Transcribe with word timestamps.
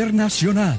Internacional 0.00 0.78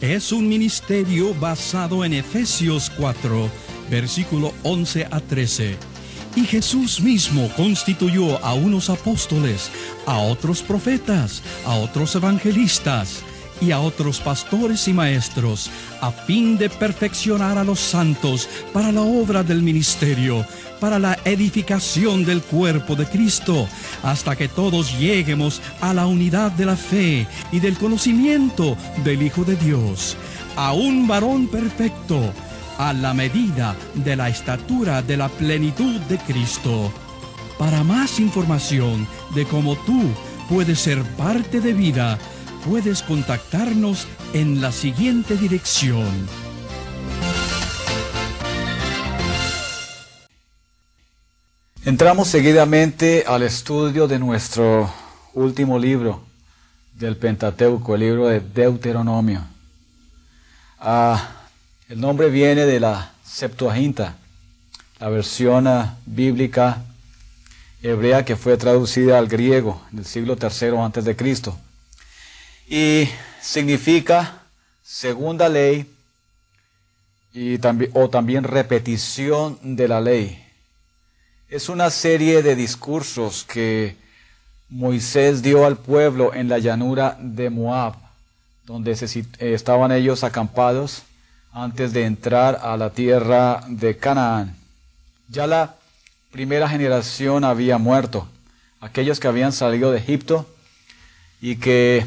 es 0.00 0.32
un 0.32 0.48
ministerio 0.48 1.34
basado 1.34 2.02
en 2.02 2.14
Efesios 2.14 2.90
4, 2.96 3.50
versículo 3.90 4.54
11 4.62 5.06
a 5.10 5.20
13. 5.20 5.76
Y 6.34 6.46
Jesús 6.46 6.98
mismo 7.02 7.50
constituyó 7.58 8.42
a 8.42 8.54
unos 8.54 8.88
apóstoles, 8.88 9.70
a 10.06 10.16
otros 10.16 10.62
profetas, 10.62 11.42
a 11.66 11.74
otros 11.74 12.14
evangelistas 12.14 13.22
y 13.60 13.70
a 13.70 13.80
otros 13.80 14.20
pastores 14.20 14.88
y 14.88 14.92
maestros, 14.92 15.70
a 16.00 16.10
fin 16.10 16.58
de 16.58 16.68
perfeccionar 16.68 17.58
a 17.58 17.64
los 17.64 17.80
santos 17.80 18.48
para 18.72 18.92
la 18.92 19.02
obra 19.02 19.42
del 19.42 19.62
ministerio, 19.62 20.44
para 20.80 20.98
la 20.98 21.18
edificación 21.24 22.24
del 22.24 22.42
cuerpo 22.42 22.94
de 22.96 23.06
Cristo, 23.06 23.68
hasta 24.02 24.36
que 24.36 24.48
todos 24.48 24.98
lleguemos 24.98 25.62
a 25.80 25.94
la 25.94 26.06
unidad 26.06 26.52
de 26.52 26.66
la 26.66 26.76
fe 26.76 27.26
y 27.52 27.60
del 27.60 27.78
conocimiento 27.78 28.76
del 29.02 29.22
Hijo 29.22 29.44
de 29.44 29.56
Dios, 29.56 30.16
a 30.56 30.72
un 30.72 31.06
varón 31.06 31.46
perfecto, 31.48 32.32
a 32.78 32.92
la 32.92 33.14
medida 33.14 33.76
de 33.94 34.16
la 34.16 34.28
estatura 34.28 35.02
de 35.02 35.16
la 35.16 35.28
plenitud 35.28 36.00
de 36.02 36.18
Cristo. 36.18 36.92
Para 37.58 37.84
más 37.84 38.18
información 38.18 39.06
de 39.34 39.44
cómo 39.46 39.76
tú 39.76 40.02
puedes 40.48 40.80
ser 40.80 41.02
parte 41.16 41.60
de 41.60 41.72
vida, 41.72 42.18
puedes 42.64 43.02
contactarnos 43.02 44.06
en 44.32 44.60
la 44.60 44.72
siguiente 44.72 45.36
dirección. 45.36 46.08
Entramos 51.84 52.28
seguidamente 52.28 53.24
al 53.26 53.42
estudio 53.42 54.08
de 54.08 54.18
nuestro 54.18 54.90
último 55.34 55.78
libro 55.78 56.22
del 56.94 57.16
Pentateuco, 57.18 57.94
el 57.94 58.00
libro 58.00 58.28
de 58.28 58.40
Deuteronomio. 58.40 59.42
Ah, 60.78 61.42
el 61.90 62.00
nombre 62.00 62.30
viene 62.30 62.64
de 62.64 62.80
la 62.80 63.12
Septuaginta, 63.22 64.16
la 64.98 65.10
versión 65.10 65.66
ah, 65.66 65.96
bíblica 66.06 66.82
hebrea 67.82 68.24
que 68.24 68.36
fue 68.36 68.56
traducida 68.56 69.18
al 69.18 69.28
griego 69.28 69.82
en 69.92 69.98
el 69.98 70.04
siglo 70.06 70.38
III 70.40 70.78
antes 70.78 71.04
de 71.04 71.14
Cristo 71.14 71.58
y 72.66 73.08
significa 73.40 74.42
segunda 74.82 75.48
ley 75.48 75.90
y 77.32 77.58
también, 77.58 77.90
o 77.94 78.08
también 78.08 78.44
repetición 78.44 79.58
de 79.62 79.88
la 79.88 80.00
ley. 80.00 80.40
Es 81.48 81.68
una 81.68 81.90
serie 81.90 82.42
de 82.42 82.56
discursos 82.56 83.44
que 83.44 83.96
Moisés 84.68 85.42
dio 85.42 85.66
al 85.66 85.76
pueblo 85.76 86.34
en 86.34 86.48
la 86.48 86.58
llanura 86.58 87.16
de 87.20 87.50
Moab, 87.50 87.94
donde 88.64 88.92
eh, 88.92 89.24
estaban 89.38 89.92
ellos 89.92 90.24
acampados 90.24 91.02
antes 91.52 91.92
de 91.92 92.06
entrar 92.06 92.58
a 92.62 92.76
la 92.76 92.90
tierra 92.90 93.62
de 93.68 93.96
Canaán. 93.96 94.56
Ya 95.28 95.46
la 95.46 95.76
primera 96.32 96.68
generación 96.68 97.44
había 97.44 97.78
muerto, 97.78 98.26
aquellos 98.80 99.20
que 99.20 99.28
habían 99.28 99.52
salido 99.52 99.92
de 99.92 99.98
Egipto 99.98 100.46
y 101.40 101.56
que 101.56 102.06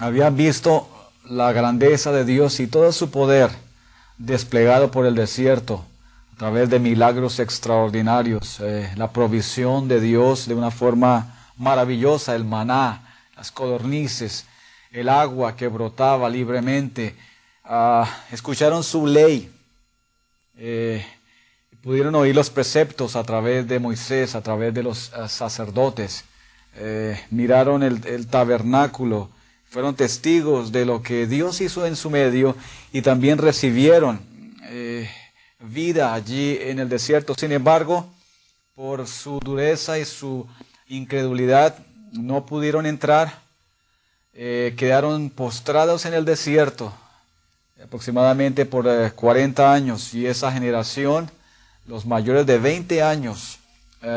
habían 0.00 0.34
visto 0.34 0.88
la 1.28 1.52
grandeza 1.52 2.10
de 2.10 2.24
Dios 2.24 2.58
y 2.58 2.66
todo 2.66 2.90
su 2.90 3.10
poder 3.10 3.50
desplegado 4.16 4.90
por 4.90 5.04
el 5.04 5.14
desierto 5.14 5.84
a 6.34 6.38
través 6.38 6.70
de 6.70 6.78
milagros 6.78 7.38
extraordinarios, 7.38 8.60
eh, 8.60 8.90
la 8.96 9.12
provisión 9.12 9.88
de 9.88 10.00
Dios 10.00 10.48
de 10.48 10.54
una 10.54 10.70
forma 10.70 11.50
maravillosa, 11.58 12.34
el 12.34 12.46
maná, 12.46 13.14
las 13.36 13.52
codornices, 13.52 14.46
el 14.90 15.10
agua 15.10 15.54
que 15.54 15.68
brotaba 15.68 16.30
libremente. 16.30 17.14
Ah, 17.62 18.08
escucharon 18.32 18.82
su 18.82 19.06
ley, 19.06 19.52
eh, 20.56 21.04
pudieron 21.82 22.14
oír 22.14 22.34
los 22.34 22.48
preceptos 22.48 23.16
a 23.16 23.22
través 23.22 23.68
de 23.68 23.78
Moisés, 23.78 24.34
a 24.34 24.40
través 24.40 24.72
de 24.72 24.82
los 24.82 25.12
ah, 25.12 25.28
sacerdotes, 25.28 26.24
eh, 26.76 27.20
miraron 27.30 27.82
el 27.82 28.26
tabernáculo, 28.28 29.28
fueron 29.70 29.94
testigos 29.94 30.72
de 30.72 30.84
lo 30.84 31.00
que 31.00 31.28
Dios 31.28 31.60
hizo 31.60 31.86
en 31.86 31.94
su 31.94 32.10
medio 32.10 32.56
y 32.92 33.02
también 33.02 33.38
recibieron 33.38 34.20
eh, 34.64 35.08
vida 35.60 36.12
allí 36.12 36.58
en 36.60 36.80
el 36.80 36.88
desierto. 36.88 37.34
Sin 37.38 37.52
embargo, 37.52 38.12
por 38.74 39.06
su 39.06 39.38
dureza 39.38 39.96
y 39.98 40.04
su 40.04 40.44
incredulidad, 40.88 41.78
no 42.12 42.46
pudieron 42.46 42.84
entrar, 42.84 43.38
eh, 44.34 44.74
quedaron 44.76 45.30
postrados 45.30 46.04
en 46.04 46.14
el 46.14 46.24
desierto 46.24 46.92
aproximadamente 47.82 48.66
por 48.66 49.12
40 49.12 49.62
eh, 49.62 49.66
años 49.66 50.12
y 50.12 50.26
esa 50.26 50.50
generación, 50.50 51.30
los 51.86 52.06
mayores 52.06 52.44
de 52.44 52.58
20 52.58 53.02
años, 53.02 53.58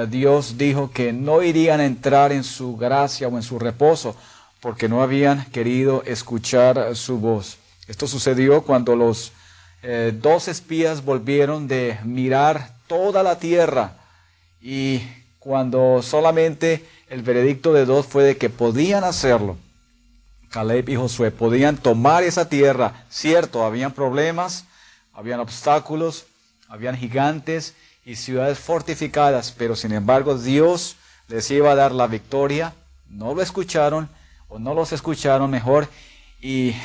Dios 0.07 0.57
dijo 0.57 0.91
que 0.91 1.11
no 1.11 1.43
irían 1.43 1.81
a 1.81 1.85
entrar 1.85 2.31
en 2.31 2.45
su 2.45 2.77
gracia 2.77 3.27
o 3.27 3.35
en 3.35 3.43
su 3.43 3.59
reposo 3.59 4.15
porque 4.63 4.87
no 4.87 5.03
habían 5.03 5.43
querido 5.51 6.03
escuchar 6.05 6.95
su 6.95 7.19
voz. 7.19 7.57
Esto 7.89 8.07
sucedió 8.07 8.61
cuando 8.61 8.95
los 8.95 9.33
eh, 9.81 10.17
dos 10.17 10.47
espías 10.47 11.03
volvieron 11.03 11.67
de 11.67 11.99
mirar 12.05 12.73
toda 12.87 13.23
la 13.23 13.37
tierra 13.39 13.97
y 14.61 15.01
cuando 15.39 16.01
solamente 16.01 16.85
el 17.09 17.23
veredicto 17.23 17.73
de 17.73 17.83
dos 17.85 18.05
fue 18.05 18.23
de 18.23 18.37
que 18.37 18.49
podían 18.49 19.03
hacerlo. 19.03 19.57
Caleb 20.49 20.87
y 20.87 20.95
Josué 20.95 21.29
podían 21.29 21.75
tomar 21.75 22.23
esa 22.23 22.47
tierra. 22.47 23.03
Cierto, 23.09 23.65
habían 23.65 23.91
problemas, 23.91 24.63
habían 25.11 25.41
obstáculos, 25.41 26.25
habían 26.69 26.95
gigantes 26.95 27.75
y 28.05 28.15
ciudades 28.15 28.59
fortificadas, 28.59 29.53
pero 29.57 29.75
sin 29.75 29.91
embargo 29.91 30.37
Dios 30.37 30.95
les 31.27 31.51
iba 31.51 31.73
a 31.73 31.75
dar 31.75 31.91
la 31.91 32.07
victoria. 32.07 32.73
No 33.09 33.35
lo 33.35 33.41
escucharon 33.41 34.07
no 34.59 34.73
los 34.73 34.91
escucharon 34.91 35.49
mejor 35.49 35.87
y 36.41 36.75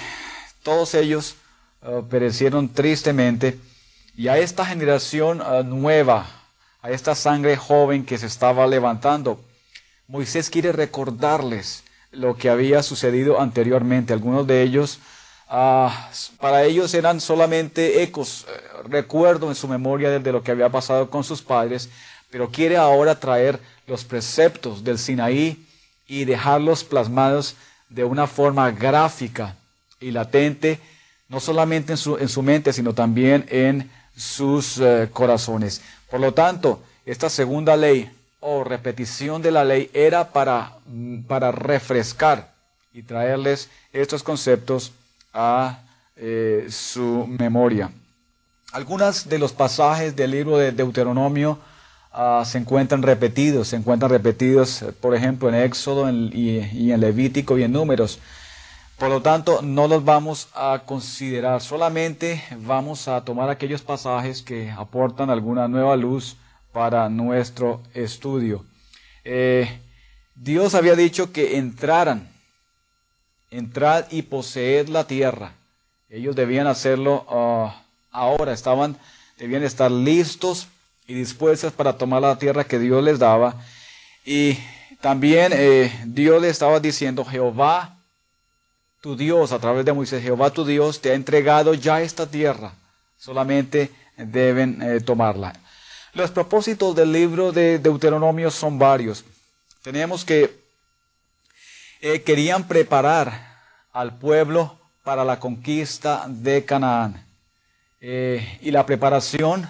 todos 0.63 0.95
ellos 0.95 1.37
uh, 1.83 2.03
perecieron 2.03 2.69
tristemente. 2.69 3.59
Y 4.17 4.29
a 4.29 4.39
esta 4.39 4.67
generación 4.67 5.41
uh, 5.41 5.63
nueva, 5.63 6.27
a 6.83 6.91
esta 6.91 7.15
sangre 7.15 7.57
joven 7.57 8.05
que 8.05 8.19
se 8.19 8.27
estaba 8.27 8.67
levantando, 8.67 9.41
Moisés 10.07 10.51
quiere 10.51 10.73
recordarles 10.73 11.85
lo 12.11 12.37
que 12.37 12.49
había 12.49 12.83
sucedido 12.83 13.41
anteriormente. 13.41 14.13
Algunos 14.13 14.47
de 14.47 14.63
ellos, 14.63 14.99
uh, 15.51 15.89
para 16.41 16.65
ellos 16.65 16.95
eran 16.95 17.21
solamente 17.21 18.03
ecos, 18.03 18.47
recuerdo 18.85 19.49
en 19.49 19.55
su 19.55 19.69
memoria 19.69 20.19
de 20.19 20.33
lo 20.33 20.43
que 20.43 20.53
había 20.53 20.69
pasado 20.69 21.11
con 21.11 21.25
sus 21.25 21.43
padres, 21.43 21.89
pero 22.31 22.51
quiere 22.51 22.77
ahora 22.77 23.19
traer 23.19 23.61
los 23.87 24.05
preceptos 24.05 24.85
del 24.85 24.99
Sinaí 24.99 25.65
y 26.09 26.25
dejarlos 26.25 26.83
plasmados 26.83 27.55
de 27.89 28.03
una 28.03 28.27
forma 28.27 28.71
gráfica 28.73 29.55
y 30.01 30.11
latente, 30.11 30.81
no 31.29 31.39
solamente 31.39 31.93
en 31.93 31.99
su, 31.99 32.17
en 32.17 32.29
su 32.29 32.43
mente, 32.43 32.73
sino 32.73 32.95
también 32.95 33.47
en 33.51 33.91
sus 34.17 34.79
eh, 34.79 35.09
corazones. 35.13 35.83
Por 36.11 36.21
lo 36.21 36.33
tanto, 36.33 36.83
esta 37.07 37.31
segunda 37.31 37.77
ley 37.77 38.11
o 38.41 38.65
repetición 38.65 39.43
de 39.43 39.51
la 39.51 39.65
ley 39.65 39.91
era 39.93 40.33
para, 40.33 40.73
mm, 40.87 41.23
para 41.23 41.53
refrescar 41.53 42.53
y 42.93 43.03
traerles 43.03 43.69
estos 43.93 44.23
conceptos 44.23 44.93
a 45.33 45.81
eh, 46.17 46.67
su 46.71 47.27
memoria. 47.39 47.91
Algunos 48.73 49.29
de 49.29 49.39
los 49.39 49.53
pasajes 49.53 50.17
del 50.17 50.33
libro 50.33 50.59
de 50.59 50.73
Deuteronomio 50.73 51.59
Ah, 52.21 52.43
se 52.45 52.59
encuentran 52.59 53.01
repetidos, 53.05 53.69
se 53.69 53.77
encuentran 53.77 54.11
repetidos, 54.11 54.83
eh, 54.83 54.91
por 54.91 55.15
ejemplo, 55.15 55.49
en 55.49 55.55
Éxodo 55.55 56.11
y, 56.11 56.91
en 56.91 57.01
Levítico 57.01 57.57
y 57.57 57.63
en 57.63 57.71
Números. 57.71 58.19
Por 58.99 59.09
lo 59.09 59.23
tanto, 59.23 59.63
no 59.63 59.87
los 59.87 60.05
vamos 60.05 60.49
a 60.53 60.83
considerar, 60.85 61.61
solamente 61.61 62.43
vamos 62.59 63.07
a 63.07 63.25
tomar 63.25 63.51
aquellos 63.51 63.83
pasajes 63.83 64.43
que 64.43 64.69
aportan 64.69 65.31
alguna 65.31 65.69
nueva 65.69 65.97
luz 65.97 66.37
para 66.73 67.09
nuestro 67.09 67.83
estudio. 67.95 68.65
Eh, 69.23 69.79
Dios 70.35 70.75
había 70.75 70.97
dicho 70.97 71.33
que 71.33 71.57
entraran, 71.57 72.29
entrad 73.53 74.07
y 74.11 74.23
poseed 74.23 74.89
la 74.89 75.07
tierra. 75.07 75.53
Ellos 76.11 76.35
debían 76.35 76.67
hacerlo 76.67 77.25
ah, 77.29 77.81
ahora, 78.11 78.53
estaban, 78.53 78.97
debían 79.39 79.63
estar 79.63 79.93
listos 79.93 80.67
y 81.09 81.15
dispuestas 81.15 81.73
para 81.73 81.97
tomar 81.97 82.21
la 82.21 82.39
tierra 82.39 82.65
que 82.65 82.79
Dios 82.79 83.03
les 83.03 83.19
daba. 83.19 83.57
Y 84.25 84.59
también 85.01 85.53
eh, 85.55 85.91
Dios 86.05 86.41
le 86.41 86.51
estaba 86.51 86.79
diciendo, 86.79 87.25
Jehová, 87.25 87.97
tu 89.01 89.17
Dios, 89.17 89.53
a 89.53 89.59
través 89.59 89.87
de 89.87 89.93
Moisés, 89.95 90.23
Jehová 90.23 90.51
tu 90.51 90.67
Dios 90.67 91.01
te 91.01 91.11
ha 91.11 91.15
entregado 91.15 91.73
ya 91.73 92.03
esta 92.03 92.27
tierra, 92.27 92.73
solamente 93.19 93.91
deben 94.19 94.83
eh, 94.83 95.01
tomarla. 95.01 95.55
Los 96.13 96.31
propósitos 96.31 96.95
del 96.95 97.11
libro 97.11 97.53
de 97.53 97.79
Deuteronomio 97.79 98.51
son 98.51 98.79
varios. 98.79 99.25
Tenemos 99.83 100.27
que 100.27 100.59
eh, 102.03 102.21
querían 102.21 102.69
preparar 102.69 103.57
al 103.93 104.19
pueblo 104.19 104.79
para 105.05 105.25
la 105.25 105.41
conquista 105.41 106.27
de 106.29 106.65
Canaán. 106.67 107.25
Y 108.01 108.71
la 108.71 108.87
preparación 108.87 109.69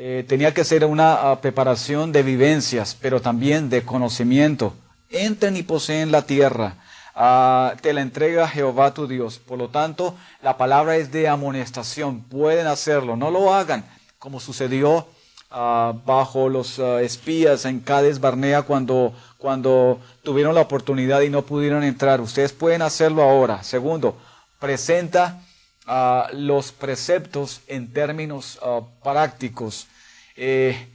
eh, 0.00 0.24
tenía 0.28 0.54
que 0.54 0.62
ser 0.62 0.84
una 0.84 1.14
ah, 1.14 1.40
preparación 1.40 2.12
de 2.12 2.22
vivencias, 2.22 2.96
pero 3.00 3.20
también 3.20 3.68
de 3.68 3.82
conocimiento. 3.82 4.72
Entren 5.10 5.56
y 5.56 5.64
poseen 5.64 6.12
la 6.12 6.22
tierra. 6.22 6.76
Ah, 7.16 7.74
te 7.82 7.92
la 7.92 8.02
entrega 8.02 8.46
Jehová 8.46 8.94
tu 8.94 9.08
Dios. 9.08 9.40
Por 9.40 9.58
lo 9.58 9.70
tanto, 9.70 10.14
la 10.40 10.56
palabra 10.56 10.98
es 10.98 11.10
de 11.10 11.26
amonestación. 11.26 12.20
Pueden 12.20 12.68
hacerlo. 12.68 13.16
No 13.16 13.32
lo 13.32 13.52
hagan 13.52 13.84
como 14.20 14.38
sucedió 14.38 15.08
ah, 15.50 15.94
bajo 16.06 16.48
los 16.48 16.78
espías 16.78 17.64
en 17.64 17.80
Cades 17.80 18.20
Barnea 18.20 18.62
cuando, 18.62 19.12
cuando 19.36 19.98
tuvieron 20.22 20.54
la 20.54 20.60
oportunidad 20.60 21.22
y 21.22 21.28
no 21.28 21.42
pudieron 21.42 21.82
entrar. 21.82 22.20
Ustedes 22.20 22.52
pueden 22.52 22.82
hacerlo 22.82 23.24
ahora. 23.24 23.64
Segundo, 23.64 24.16
presenta 24.60 25.42
los 26.34 26.72
preceptos 26.72 27.62
en 27.66 27.92
términos 27.92 28.58
ah, 28.62 28.80
prácticos 29.02 29.86
eh, 30.36 30.86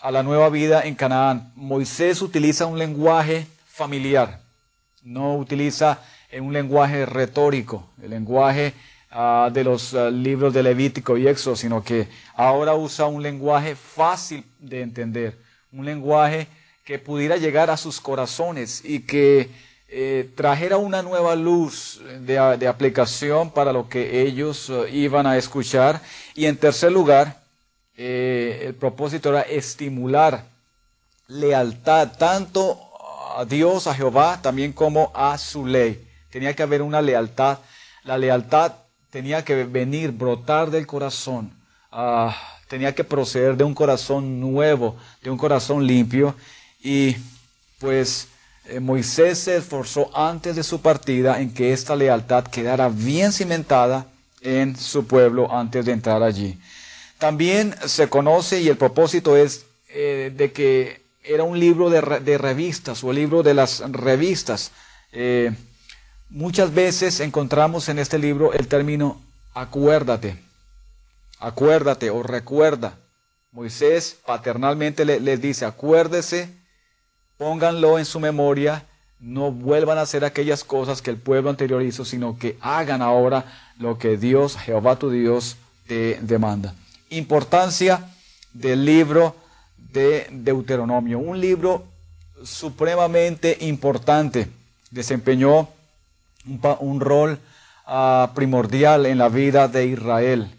a 0.00 0.10
la 0.10 0.22
nueva 0.22 0.48
vida 0.48 0.82
en 0.82 0.94
Canaán. 0.94 1.52
Moisés 1.54 2.22
utiliza 2.22 2.66
un 2.66 2.78
lenguaje 2.78 3.46
familiar, 3.66 4.40
no 5.02 5.36
utiliza 5.36 6.00
un 6.32 6.52
lenguaje 6.52 7.04
retórico, 7.06 7.88
el 8.02 8.10
lenguaje 8.10 8.72
ah, 9.10 9.50
de 9.52 9.64
los 9.64 9.94
ah, 9.94 10.10
libros 10.10 10.54
de 10.54 10.62
Levítico 10.62 11.18
y 11.18 11.28
Éxodo, 11.28 11.56
sino 11.56 11.82
que 11.82 12.08
ahora 12.34 12.74
usa 12.74 13.06
un 13.06 13.22
lenguaje 13.22 13.74
fácil 13.74 14.44
de 14.58 14.80
entender, 14.80 15.36
un 15.72 15.84
lenguaje 15.84 16.46
que 16.84 16.98
pudiera 16.98 17.36
llegar 17.36 17.68
a 17.68 17.76
sus 17.76 18.00
corazones 18.00 18.82
y 18.82 19.00
que 19.00 19.50
eh, 19.90 20.30
trajera 20.36 20.76
una 20.76 21.02
nueva 21.02 21.34
luz 21.34 22.02
de, 22.20 22.38
aplicación 22.38 23.50
para 23.50 23.72
lo 23.72 23.88
que 23.88 24.20
ellos 24.20 24.68
eh, 24.68 24.90
iban 24.92 25.26
a 25.26 25.38
escuchar. 25.38 26.02
Y 26.34 26.44
en 26.44 26.58
tercer 26.58 26.92
lugar, 26.92 27.40
eh, 27.96 28.64
el 28.66 28.74
propósito 28.74 29.30
era 29.30 29.40
estimular 29.42 30.44
lealtad 31.26 32.16
tanto 32.18 32.78
a 33.36 33.46
Dios, 33.46 33.86
a 33.86 33.94
Jehová, 33.94 34.40
también 34.42 34.72
como 34.74 35.10
a 35.14 35.38
su 35.38 35.64
ley. 35.64 36.06
Tenía 36.30 36.54
que 36.54 36.62
haber 36.62 36.82
una 36.82 37.00
lealtad. 37.00 37.58
La 38.04 38.18
lealtad 38.18 38.72
tenía 39.10 39.42
que 39.44 39.64
venir, 39.64 40.12
brotar 40.12 40.70
del 40.70 40.86
corazón. 40.86 41.50
Ah, 41.90 42.36
tenía 42.68 42.94
que 42.94 43.04
proceder 43.04 43.56
de 43.56 43.64
un 43.64 43.74
corazón 43.74 44.38
nuevo, 44.38 44.96
de 45.22 45.30
un 45.30 45.38
corazón 45.38 45.86
limpio. 45.86 46.34
Y 46.80 47.16
pues 47.78 48.28
Moisés 48.80 49.38
se 49.38 49.56
esforzó 49.56 50.10
antes 50.16 50.56
de 50.56 50.62
su 50.62 50.80
partida 50.80 51.40
en 51.40 51.52
que 51.52 51.72
esta 51.72 51.96
lealtad 51.96 52.44
quedara 52.44 52.88
bien 52.88 53.32
cimentada 53.32 54.06
en 54.40 54.76
su 54.76 55.06
pueblo 55.06 55.52
antes 55.52 55.84
de 55.84 55.92
entrar 55.92 56.22
allí. 56.22 56.58
También 57.18 57.74
se 57.86 58.08
conoce 58.08 58.60
y 58.60 58.68
el 58.68 58.76
propósito 58.76 59.36
es 59.36 59.66
eh, 59.88 60.32
de 60.34 60.52
que 60.52 61.02
era 61.24 61.42
un 61.42 61.58
libro 61.58 61.90
de, 61.90 62.38
revistas 62.38 63.02
o 63.04 63.12
libro 63.12 63.42
de 63.42 63.54
las 63.54 63.80
revistas. 63.90 64.70
Eh, 65.12 65.52
muchas 66.30 66.72
veces 66.72 67.20
encontramos 67.20 67.88
en 67.88 67.98
este 67.98 68.18
libro 68.18 68.52
el 68.52 68.68
término 68.68 69.20
acuérdate, 69.54 70.36
acuérdate 71.38 72.10
o 72.10 72.22
recuerda. 72.22 72.98
Moisés 73.50 74.18
paternalmente 74.24 75.04
les 75.04 75.40
dice, 75.40 75.64
acuérdese 75.64 76.50
pónganlo 77.38 77.98
en 77.98 78.04
su 78.04 78.20
memoria, 78.20 78.84
no 79.20 79.50
vuelvan 79.50 79.98
a 79.98 80.02
hacer 80.02 80.24
aquellas 80.24 80.64
cosas 80.64 81.00
que 81.00 81.10
el 81.10 81.16
pueblo 81.16 81.50
anterior 81.50 81.82
hizo, 81.82 82.04
sino 82.04 82.38
que 82.38 82.58
hagan 82.60 83.00
ahora 83.00 83.44
lo 83.78 83.98
que 83.98 84.16
Dios, 84.16 84.56
Jehová 84.56 84.96
tu 84.96 85.10
Dios, 85.10 85.56
te 85.86 86.18
demanda. 86.20 86.74
Importancia 87.10 88.10
del 88.52 88.84
libro 88.84 89.34
de 89.76 90.26
Deuteronomio, 90.30 91.18
un 91.18 91.40
libro 91.40 91.86
supremamente 92.44 93.56
importante, 93.60 94.48
desempeñó 94.90 95.68
un, 96.80 97.00
rol 97.00 97.38
ah, 97.86 98.32
primordial 98.34 99.06
en 99.06 99.18
la 99.18 99.28
vida 99.28 99.68
de 99.68 99.86
Israel. 99.86 100.54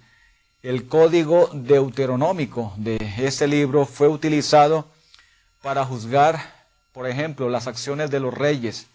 El 0.61 0.87
código 0.87 1.49
deuteronómico 1.53 2.73
de 2.75 2.97
este 3.17 3.47
libro 3.47 3.85
fue 3.85 4.07
utilizado 4.07 4.85
para 5.61 5.85
juzgar 5.85 6.58
por 6.99 7.07
ejemplo, 7.07 7.47
las 7.47 7.65
acciones 7.67 8.11
de 8.11 8.19
los 8.19 8.33
reyes. 8.33 8.87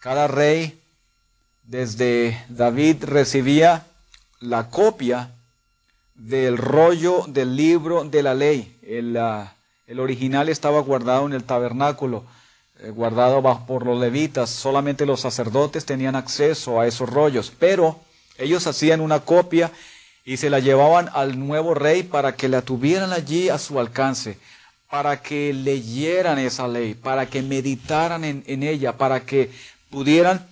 Cada 0.00 0.28
rey, 0.28 0.80
desde 1.64 2.42
David, 2.48 3.04
recibía 3.04 3.84
la 4.40 4.70
copia 4.70 5.28
del 6.14 6.56
rollo 6.56 7.26
del 7.28 7.54
libro 7.54 8.04
de 8.04 8.22
la 8.22 8.32
ley. 8.32 8.74
El, 8.80 9.20
el 9.86 10.00
original 10.00 10.48
estaba 10.48 10.80
guardado 10.80 11.26
en 11.26 11.34
el 11.34 11.44
tabernáculo, 11.44 12.24
eh, 12.80 12.88
guardado 12.88 13.42
por 13.66 13.84
los 13.84 14.00
levitas. 14.00 14.48
Solamente 14.48 15.04
los 15.04 15.20
sacerdotes 15.20 15.84
tenían 15.84 16.16
acceso 16.16 16.80
a 16.80 16.86
esos 16.86 17.10
rollos, 17.10 17.52
pero 17.58 18.00
ellos 18.38 18.66
hacían 18.66 19.02
una 19.02 19.20
copia 19.20 19.70
y 20.24 20.38
se 20.38 20.48
la 20.48 20.60
llevaban 20.60 21.10
al 21.12 21.38
nuevo 21.38 21.74
rey 21.74 22.04
para 22.04 22.36
que 22.36 22.48
la 22.48 22.62
tuvieran 22.62 23.12
allí 23.12 23.50
a 23.50 23.58
su 23.58 23.78
alcance 23.78 24.38
para 24.94 25.20
que 25.20 25.52
leyeran 25.52 26.38
esa 26.38 26.68
ley, 26.68 26.94
para 26.94 27.26
que 27.26 27.42
meditaran 27.42 28.22
en, 28.22 28.62
ella, 28.62 28.96
para 28.96 29.18
que 29.26 29.50
pudieran 29.90 30.46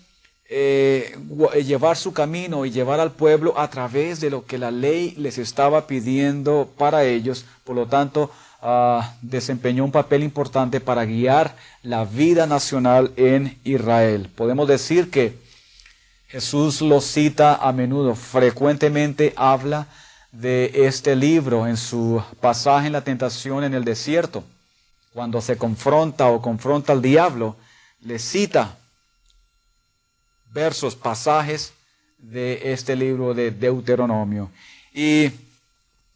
eh, 0.49 1.17
eh, 1.55 1.63
llevar 1.63 1.97
su 1.97 2.13
camino 2.13 2.67
y 2.67 2.73
llevar 2.73 2.99
al 2.99 3.13
pueblo 3.13 3.57
a 3.57 3.71
través 3.71 4.21
de 4.21 4.31
lo 4.31 4.45
que 4.45 4.59
la 4.59 4.73
ley 4.73 5.15
les 5.17 5.39
estaba 5.39 5.87
pidiendo 5.87 6.69
para 6.77 7.05
ellos. 7.05 7.45
Por 7.63 7.77
lo 7.77 7.87
tanto, 7.87 8.33
ah, 8.61 9.15
desempeñó 9.23 9.85
un 9.85 9.93
papel 9.93 10.25
importante 10.25 10.81
para 10.81 11.05
guiar 11.05 11.55
la 11.85 12.05
vida 12.05 12.49
nacional 12.49 13.13
en 13.15 13.61
Israel. 13.63 14.29
Podemos 14.35 14.67
decir 14.67 15.09
que 15.13 15.39
Jesús 16.27 16.81
lo 16.81 17.01
cita 17.01 17.55
a 17.55 17.71
menudo, 17.71 18.17
frecuentemente 18.17 19.35
habla 19.37 19.87
de 20.33 20.87
este 20.87 21.15
libro 21.15 21.67
en 21.67 21.77
su 21.77 22.23
pasaje 22.41 22.87
en 22.87 22.95
la 22.95 23.05
tentación 23.05 23.65
en 23.65 23.75
el 23.75 23.85
desierto, 23.85 24.43
cuando 25.13 25.41
se 25.41 25.59
confronta 25.59 26.27
o 26.29 26.41
confronta 26.41 26.93
al 26.93 27.03
diablo, 27.03 27.55
le 28.01 28.19
cita 28.19 28.79
versos, 30.53 30.97
pasajes 30.97 31.73
de 32.19 32.73
este 32.73 32.97
libro 32.97 33.35
de 33.35 33.51
Deuteronomio. 33.51 34.51
Y 34.95 35.31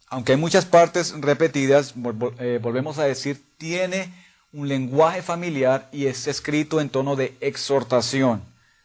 aunque 0.09 0.33
hay 0.33 0.37
muchas 0.37 0.65
partes 0.65 1.13
repetidas, 1.19 1.93
eh, 2.39 2.59
volvemos 2.61 2.97
a 2.97 3.03
decir, 3.03 3.41
tiene 3.57 4.11
un 4.53 4.67
lenguaje 4.67 5.21
familiar 5.21 5.89
y 5.91 6.05
es 6.05 6.27
escrito 6.27 6.81
en 6.81 6.89
tono 6.89 7.15
de 7.15 7.35
exhortación. 7.41 8.41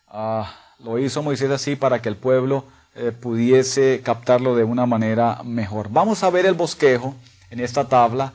Ah, 0.08 0.54
lo 0.78 0.98
hizo 0.98 1.22
Moisés 1.22 1.50
así 1.50 1.76
para 1.76 2.02
que 2.02 2.08
el 2.08 2.16
pueblo 2.16 2.64
eh, 2.94 3.10
pudiese 3.10 4.02
captarlo 4.04 4.54
de 4.54 4.64
una 4.64 4.84
manera 4.84 5.40
mejor. 5.44 5.88
Vamos 5.90 6.22
a 6.22 6.30
ver 6.30 6.44
el 6.44 6.52
bosquejo 6.52 7.14
en 7.50 7.60
esta 7.60 7.88
tabla 7.88 8.34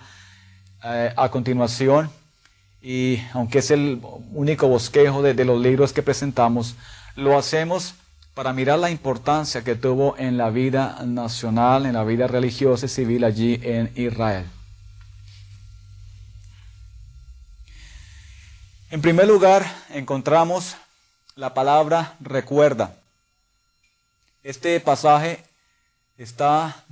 eh, 0.84 1.14
a 1.16 1.30
continuación 1.30 2.10
y 2.82 3.22
aunque 3.34 3.60
es 3.60 3.70
el 3.70 4.02
único 4.32 4.68
bosquejo 4.68 5.22
de, 5.22 5.46
los 5.46 5.62
libros 5.62 5.94
que 5.94 6.02
presentamos, 6.02 6.76
lo 7.16 7.38
hacemos 7.38 7.96
para 8.34 8.54
mirar 8.54 8.80
la 8.80 8.90
importancia 8.90 9.64
que 9.64 9.76
tuvo 9.76 10.16
en 10.18 10.38
la 10.38 10.50
vida 10.50 11.04
nacional, 11.06 11.86
en 11.86 11.94
la 11.94 12.04
vida 12.04 12.28
religiosa 12.28 12.86
y 12.86 12.90
civil 12.90 13.24
allí 13.24 13.60
en 13.62 13.92
Israel. 13.96 14.46
En 18.90 19.02
primer 19.02 19.28
lugar, 19.28 19.66
encontramos 19.90 20.78
la 21.36 21.54
palabra 21.54 22.16
recuerda. 22.20 22.96
Este 24.48 24.80
pasaje 24.80 25.44
está 26.18 26.86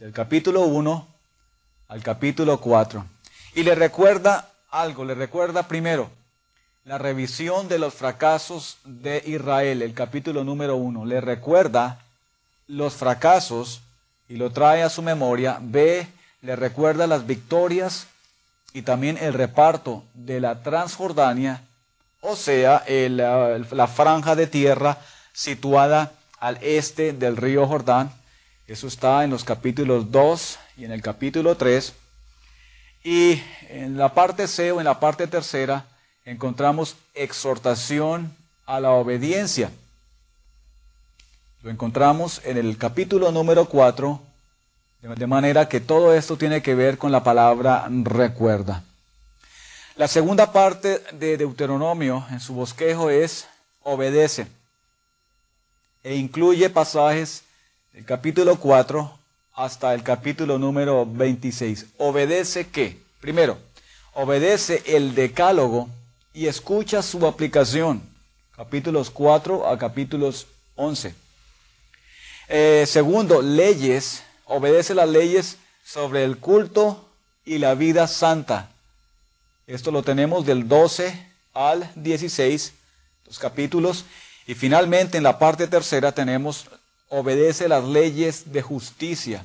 del 0.00 0.12
capítulo 0.12 0.62
1 0.62 1.06
al 1.86 2.02
capítulo 2.02 2.58
4. 2.58 3.06
Y 3.54 3.62
le 3.62 3.76
recuerda 3.76 4.50
algo, 4.72 5.04
le 5.04 5.14
recuerda 5.14 5.68
primero 5.68 6.10
la 6.84 6.98
revisión 6.98 7.68
de 7.68 7.78
los 7.78 7.94
fracasos 7.94 8.78
de 8.82 9.22
Israel, 9.24 9.82
el 9.82 9.94
capítulo 9.94 10.42
número 10.42 10.74
1. 10.74 11.04
Le 11.04 11.20
recuerda 11.20 12.00
los 12.66 12.94
fracasos 12.94 13.82
y 14.28 14.34
lo 14.34 14.50
trae 14.50 14.82
a 14.82 14.90
su 14.90 15.00
memoria. 15.00 15.58
Ve, 15.60 16.08
le 16.42 16.56
recuerda 16.56 17.06
las 17.06 17.24
victorias 17.24 18.08
y 18.72 18.82
también 18.82 19.16
el 19.18 19.32
reparto 19.32 20.02
de 20.12 20.40
la 20.40 20.60
Transjordania, 20.64 21.62
o 22.20 22.34
sea, 22.34 22.82
la 22.88 23.86
franja 23.86 24.34
de 24.34 24.48
tierra 24.48 24.98
situada 25.32 26.10
al 26.46 26.58
este 26.62 27.12
del 27.12 27.36
río 27.36 27.66
Jordán. 27.66 28.12
Eso 28.68 28.86
está 28.86 29.24
en 29.24 29.30
los 29.30 29.42
capítulos 29.42 30.12
2 30.12 30.58
y 30.76 30.84
en 30.84 30.92
el 30.92 31.02
capítulo 31.02 31.56
3. 31.56 31.92
Y 33.02 33.42
en 33.68 33.98
la 33.98 34.14
parte 34.14 34.46
C 34.46 34.70
o 34.70 34.78
en 34.78 34.84
la 34.84 35.00
parte 35.00 35.26
tercera 35.26 35.86
encontramos 36.24 36.94
exhortación 37.14 38.32
a 38.64 38.78
la 38.78 38.92
obediencia. 38.92 39.70
Lo 41.62 41.70
encontramos 41.72 42.40
en 42.44 42.58
el 42.58 42.78
capítulo 42.78 43.32
número 43.32 43.64
4, 43.64 44.20
de 45.16 45.26
manera 45.26 45.68
que 45.68 45.80
todo 45.80 46.14
esto 46.14 46.36
tiene 46.36 46.62
que 46.62 46.76
ver 46.76 46.96
con 46.96 47.10
la 47.10 47.24
palabra 47.24 47.88
recuerda. 47.90 48.84
La 49.96 50.06
segunda 50.06 50.52
parte 50.52 51.02
de 51.12 51.38
Deuteronomio 51.38 52.24
en 52.30 52.38
su 52.38 52.54
bosquejo 52.54 53.10
es 53.10 53.48
obedece 53.82 54.46
e 56.06 56.14
incluye 56.14 56.70
pasajes 56.70 57.42
del 57.92 58.04
capítulo 58.04 58.60
4 58.60 59.18
hasta 59.54 59.92
el 59.92 60.04
capítulo 60.04 60.56
número 60.56 61.04
26. 61.04 61.86
¿Obedece 61.98 62.68
qué? 62.68 62.96
Primero, 63.20 63.58
obedece 64.14 64.84
el 64.86 65.16
decálogo 65.16 65.88
y 66.32 66.46
escucha 66.46 67.02
su 67.02 67.26
aplicación. 67.26 68.00
Capítulos 68.54 69.10
4 69.10 69.68
a 69.68 69.76
capítulos 69.78 70.46
11. 70.76 71.12
Eh, 72.50 72.84
segundo, 72.86 73.42
leyes. 73.42 74.22
Obedece 74.44 74.94
las 74.94 75.08
leyes 75.08 75.56
sobre 75.84 76.22
el 76.22 76.36
culto 76.36 77.04
y 77.44 77.58
la 77.58 77.74
vida 77.74 78.06
santa. 78.06 78.70
Esto 79.66 79.90
lo 79.90 80.04
tenemos 80.04 80.46
del 80.46 80.68
12 80.68 81.26
al 81.52 81.90
16, 81.96 82.74
los 83.26 83.40
capítulos. 83.40 84.04
Y 84.46 84.54
finalmente 84.54 85.18
en 85.18 85.24
la 85.24 85.38
parte 85.38 85.66
tercera 85.66 86.12
tenemos 86.12 86.66
obedece 87.08 87.68
las 87.68 87.84
leyes 87.84 88.52
de 88.52 88.62
justicia. 88.62 89.44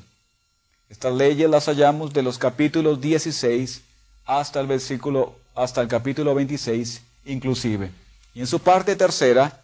Estas 0.90 1.14
leyes 1.14 1.50
las 1.50 1.66
hallamos 1.66 2.14
de 2.14 2.22
los 2.22 2.38
capítulos 2.38 3.02
16 3.02 3.82
hasta 4.26 4.60
el 4.60 4.68
versículo 4.68 5.36
hasta 5.56 5.82
el 5.82 5.88
capítulo 5.88 6.36
26 6.36 7.02
inclusive. 7.26 7.92
Y 8.34 8.42
en 8.42 8.48
su 8.48 8.60
parte 8.60 8.96
tercera 8.96 9.64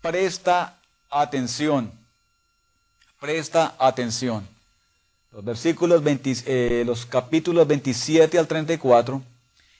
presta 0.00 0.78
atención. 1.10 1.92
Presta 3.20 3.74
atención. 3.78 4.48
Los 5.32 5.44
versículos 5.44 6.02
20, 6.02 6.36
eh, 6.46 6.84
los 6.84 7.06
capítulos 7.06 7.66
27 7.66 8.38
al 8.38 8.48
34 8.48 9.22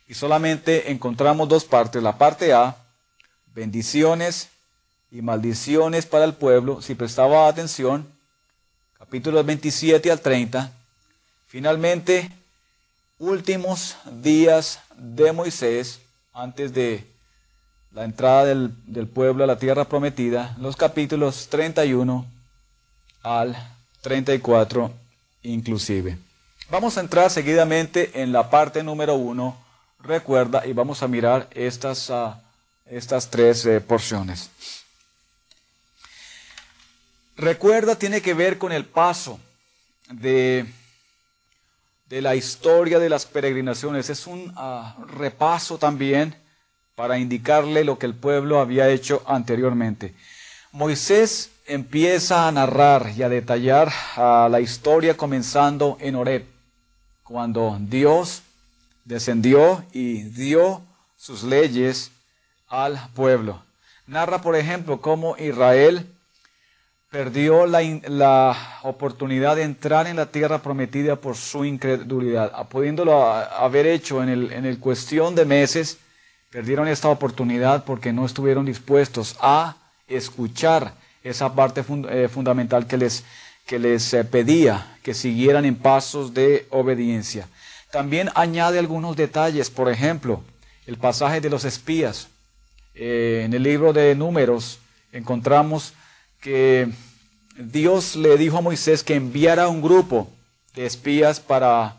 y 0.06 0.14
solamente 0.14 0.90
encontramos 0.90 1.48
dos 1.48 1.64
partes, 1.64 2.02
la 2.02 2.16
parte 2.18 2.52
A, 2.52 2.76
bendiciones 3.54 4.48
y 5.10 5.22
maldiciones 5.22 6.06
para 6.06 6.24
el 6.24 6.34
pueblo, 6.34 6.82
si 6.82 6.94
prestaba 6.94 7.48
atención, 7.48 8.06
capítulos 8.98 9.44
27 9.44 10.10
al 10.10 10.20
30. 10.20 10.72
Finalmente, 11.46 12.30
últimos 13.18 13.96
días 14.22 14.80
de 14.96 15.32
Moisés, 15.32 16.00
antes 16.32 16.72
de 16.72 17.04
la 17.92 18.04
entrada 18.04 18.44
del, 18.44 19.08
pueblo 19.08 19.44
a 19.44 19.46
la 19.46 19.58
tierra 19.58 19.84
prometida, 19.84 20.56
los 20.60 20.76
capítulos 20.76 21.48
31 21.48 22.24
al 23.22 23.56
34 24.02 24.92
inclusive. 25.42 26.18
Vamos 26.70 26.96
a 26.96 27.00
entrar 27.00 27.30
seguidamente 27.30 28.22
en 28.22 28.32
la 28.32 28.48
parte 28.48 28.82
número 28.82 29.16
1, 29.16 29.56
recuerda, 30.04 30.66
y 30.66 30.72
vamos 30.72 31.02
a 31.02 31.08
mirar 31.08 31.48
estas, 31.52 32.10
uh, 32.10 32.32
estas 32.90 33.30
tres 33.30 33.64
eh, 33.66 33.80
porciones. 33.80 34.50
Recuerda 37.36 37.96
tiene 37.96 38.20
que 38.20 38.34
ver 38.34 38.58
con 38.58 38.72
el 38.72 38.84
paso 38.84 39.40
de, 40.10 40.66
de 42.06 42.20
la 42.20 42.34
historia 42.34 42.98
de 42.98 43.08
las 43.08 43.24
peregrinaciones. 43.24 44.10
Es 44.10 44.26
un 44.26 44.52
ah, 44.56 44.96
repaso 45.06 45.78
también 45.78 46.34
para 46.96 47.18
indicarle 47.18 47.84
lo 47.84 47.98
que 47.98 48.06
el 48.06 48.14
pueblo 48.14 48.60
había 48.60 48.90
hecho 48.90 49.22
anteriormente. 49.26 50.14
Moisés 50.72 51.50
empieza 51.66 52.46
a 52.46 52.52
narrar 52.52 53.12
y 53.16 53.22
a 53.22 53.28
detallar 53.28 53.90
ah, 54.16 54.48
la 54.50 54.60
historia 54.60 55.16
comenzando 55.16 55.96
en 56.00 56.16
Oreb, 56.16 56.44
cuando 57.22 57.78
Dios 57.80 58.42
descendió 59.04 59.84
y 59.92 60.22
dio 60.22 60.82
sus 61.16 61.42
leyes 61.42 62.10
al 62.70 62.98
pueblo. 63.14 63.62
Narra, 64.06 64.40
por 64.40 64.56
ejemplo, 64.56 65.00
cómo 65.00 65.36
Israel 65.36 66.06
perdió 67.10 67.66
la, 67.66 68.78
oportunidad 68.82 69.56
de 69.56 69.64
entrar 69.64 70.06
en 70.06 70.16
la 70.16 70.26
tierra 70.26 70.62
prometida 70.62 71.16
por 71.16 71.36
su 71.36 71.64
incredulidad. 71.64 72.68
Pudiéndolo 72.68 73.26
haber 73.26 73.86
hecho 73.86 74.22
en 74.22 74.30
el, 74.30 74.52
en 74.52 74.64
el 74.64 74.78
cuestión 74.78 75.34
de 75.34 75.44
meses, 75.44 75.98
perdieron 76.50 76.88
esta 76.88 77.08
oportunidad 77.08 77.84
porque 77.84 78.12
no 78.12 78.24
estuvieron 78.24 78.64
dispuestos 78.64 79.36
a 79.40 79.76
escuchar 80.08 80.94
esa 81.22 81.54
parte 81.54 81.84
eh, 82.08 82.28
fundamental 82.28 82.86
que 82.86 82.96
les, 82.96 83.24
que 83.66 83.78
les 83.78 84.14
eh, 84.14 84.24
pedía 84.24 84.96
que 85.02 85.14
siguieran 85.14 85.64
en 85.64 85.76
pasos 85.76 86.32
de 86.32 86.66
obediencia. 86.70 87.48
También 87.90 88.30
añade 88.34 88.78
algunos 88.78 89.16
detalles, 89.16 89.70
por 89.70 89.90
ejemplo, 89.90 90.42
el 90.86 90.96
pasaje 90.96 91.40
de 91.40 91.50
los 91.50 91.64
espías. 91.64 92.28
Eh, 93.02 93.44
en 93.46 93.54
el 93.54 93.62
libro 93.62 93.94
de 93.94 94.14
números 94.14 94.78
encontramos 95.10 95.94
que 96.38 96.86
Dios 97.56 98.14
le 98.14 98.36
dijo 98.36 98.58
a 98.58 98.60
Moisés 98.60 99.02
que 99.02 99.14
enviara 99.14 99.68
un 99.68 99.80
grupo 99.80 100.28
de 100.74 100.84
espías 100.84 101.40
para, 101.40 101.96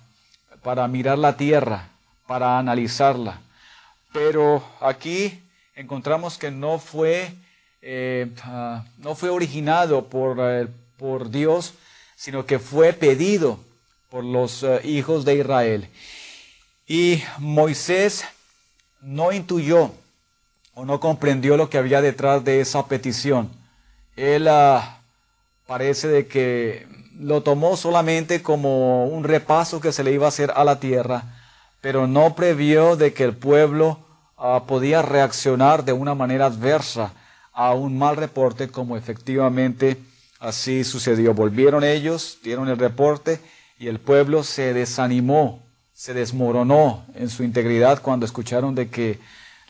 para 0.62 0.88
mirar 0.88 1.18
la 1.18 1.38
tierra, 1.38 1.90
para 2.28 2.60
analizarla. 2.60 3.42
Pero 4.14 4.64
aquí 4.80 5.42
encontramos 5.74 6.38
que 6.38 6.52
no 6.52 6.78
fue, 6.78 7.34
eh, 7.82 8.30
ah, 8.44 8.86
no 9.00 9.16
fue 9.16 9.32
originado 9.32 10.06
por, 10.06 10.38
eh, 10.40 10.68
por, 11.00 11.32
Dios, 11.32 11.74
sino 12.16 12.46
que 12.46 12.60
fue 12.60 12.94
pedido 12.94 13.60
por 14.12 14.24
los 14.24 14.64
hijos 14.84 15.26
de 15.26 15.38
Israel. 15.38 15.90
Y 16.86 17.24
Moisés 17.40 18.24
no 19.02 19.32
intuyó 19.32 19.96
o 20.74 20.86
no 20.86 21.00
comprendió 21.00 21.58
lo 21.58 21.70
que 21.70 21.78
había 21.78 22.02
detrás 22.02 22.44
de 22.44 22.62
esa 22.62 22.88
petición 22.88 23.62
él 24.16 24.48
ah, 24.48 25.02
parece 25.68 26.08
de 26.08 26.28
que 26.28 26.88
lo 27.18 27.44
tomó 27.44 27.78
solamente 27.78 28.42
como 28.42 29.06
un 29.06 29.24
repaso 29.24 29.80
que 29.80 29.92
se 29.92 30.04
le 30.04 30.12
iba 30.12 30.26
a 30.26 30.30
hacer 30.30 30.52
a 30.56 30.64
la 30.64 30.80
tierra, 30.80 31.24
pero 31.82 32.08
no 32.08 32.36
previó 32.36 32.96
de 32.96 33.14
que 33.14 33.24
el 33.24 33.36
pueblo 33.36 34.00
ah, 34.38 34.64
podía 34.68 35.02
reaccionar 35.02 35.86
de 35.86 35.94
una 35.94 36.16
manera 36.16 36.46
adversa 36.46 37.14
a 37.54 37.74
un 37.74 37.98
mal 37.98 38.16
reporte 38.16 38.70
como 38.70 38.98
efectivamente 38.98 39.98
así 40.40 40.84
sucedió. 40.84 41.34
Volvieron 41.34 41.84
ellos, 41.84 42.40
dieron 42.44 42.70
el 42.70 42.78
reporte 42.78 43.40
y 43.78 43.88
el 43.88 44.00
pueblo 44.00 44.44
se 44.44 44.74
desanimó, 44.74 45.64
se 45.94 46.14
desmoronó 46.14 47.06
en 47.16 47.30
su 47.30 47.44
integridad 47.44 48.02
cuando 48.02 48.26
escucharon 48.26 48.76
de 48.76 48.90
que 48.90 49.20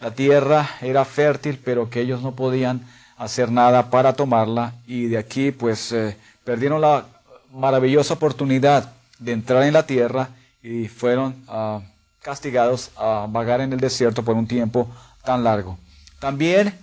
la 0.01 0.11
tierra 0.11 0.67
era 0.81 1.05
fértil, 1.05 1.59
pero 1.63 1.89
que 1.89 2.01
ellos 2.01 2.21
no 2.21 2.35
podían 2.35 2.81
hacer 3.17 3.51
nada 3.51 3.91
para 3.91 4.13
tomarla 4.13 4.73
y 4.87 5.05
de 5.05 5.19
aquí 5.19 5.51
pues 5.51 5.91
eh, 5.91 6.17
perdieron 6.43 6.81
la 6.81 7.05
maravillosa 7.51 8.15
oportunidad 8.15 8.91
de 9.19 9.31
entrar 9.33 9.61
en 9.61 9.73
la 9.73 9.85
tierra 9.85 10.29
y 10.63 10.87
fueron 10.87 11.35
ah, 11.47 11.81
castigados 12.23 12.89
a 12.97 13.27
vagar 13.29 13.61
en 13.61 13.73
el 13.73 13.79
desierto 13.79 14.23
por 14.23 14.35
un 14.35 14.47
tiempo 14.47 14.89
tan 15.23 15.43
largo. 15.43 15.77
También 16.19 16.73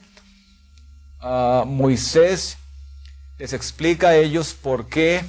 ah, 1.21 1.65
Moisés 1.67 2.57
les 3.37 3.53
explica 3.53 4.11
a 4.11 4.17
ellos 4.17 4.55
por 4.55 4.87
qué 4.87 5.25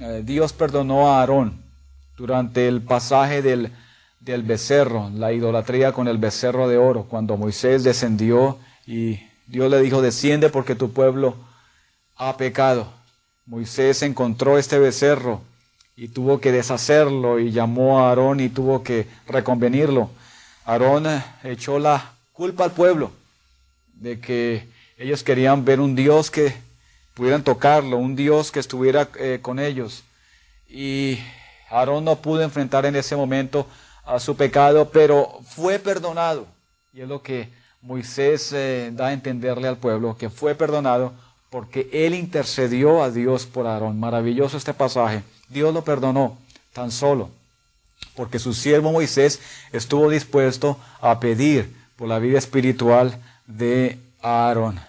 eh, 0.00 0.22
Dios 0.24 0.52
perdonó 0.52 1.08
a 1.08 1.20
Aarón 1.20 1.62
durante 2.16 2.66
el 2.66 2.82
pasaje 2.82 3.42
del, 3.42 3.70
del 4.32 4.42
becerro, 4.42 5.10
la 5.14 5.32
idolatría 5.32 5.92
con 5.92 6.06
el 6.06 6.18
becerro 6.18 6.68
de 6.68 6.76
oro, 6.76 7.04
cuando 7.04 7.38
Moisés 7.38 7.82
descendió 7.82 8.58
y 8.86 9.20
Dios 9.46 9.70
le 9.70 9.80
dijo, 9.80 10.02
desciende 10.02 10.50
porque 10.50 10.74
tu 10.74 10.92
pueblo 10.92 11.34
ha 12.14 12.36
pecado. 12.36 12.92
Moisés 13.46 14.02
encontró 14.02 14.58
este 14.58 14.78
becerro 14.78 15.40
y 15.96 16.08
tuvo 16.08 16.40
que 16.40 16.52
deshacerlo 16.52 17.38
y 17.38 17.52
llamó 17.52 18.00
a 18.00 18.10
Aarón 18.10 18.40
y 18.40 18.50
tuvo 18.50 18.82
que 18.82 19.06
reconvenirlo. 19.26 20.10
Aarón 20.66 21.06
echó 21.42 21.78
la 21.78 22.12
culpa 22.34 22.64
al 22.64 22.72
pueblo 22.72 23.10
de 23.94 24.20
que 24.20 24.68
ellos 24.98 25.22
querían 25.22 25.64
ver 25.64 25.80
un 25.80 25.96
Dios 25.96 26.30
que 26.30 26.54
pudieran 27.14 27.42
tocarlo, 27.42 27.96
un 27.96 28.14
Dios 28.14 28.52
que 28.52 28.60
estuviera 28.60 29.08
eh, 29.18 29.38
con 29.40 29.58
ellos. 29.58 30.04
Y 30.68 31.18
Aarón 31.70 32.04
no 32.04 32.16
pudo 32.16 32.42
enfrentar 32.42 32.84
en 32.84 32.94
ese 32.94 33.16
momento 33.16 33.66
a 34.08 34.18
su 34.18 34.36
pecado, 34.36 34.88
pero 34.90 35.38
fue 35.46 35.78
perdonado. 35.78 36.46
Y 36.92 37.02
es 37.02 37.08
lo 37.08 37.22
que 37.22 37.48
Moisés 37.82 38.52
eh, 38.52 38.90
da 38.92 39.08
a 39.08 39.12
entenderle 39.12 39.68
al 39.68 39.76
pueblo 39.76 40.16
que 40.16 40.30
fue 40.30 40.54
perdonado 40.54 41.12
porque 41.50 41.88
él 41.92 42.14
intercedió 42.14 43.02
a 43.02 43.10
Dios 43.10 43.46
por 43.46 43.66
Aarón. 43.66 44.00
Maravilloso 44.00 44.56
este 44.56 44.74
pasaje. 44.74 45.22
Dios 45.48 45.72
lo 45.72 45.84
perdonó 45.84 46.36
tan 46.72 46.90
solo 46.90 47.30
porque 48.14 48.38
su 48.38 48.52
siervo 48.52 48.92
Moisés 48.92 49.40
estuvo 49.72 50.10
dispuesto 50.10 50.78
a 51.00 51.20
pedir 51.20 51.76
por 51.96 52.08
la 52.08 52.18
vida 52.18 52.38
espiritual 52.38 53.16
de 53.46 53.98
Aarón. 54.22 54.80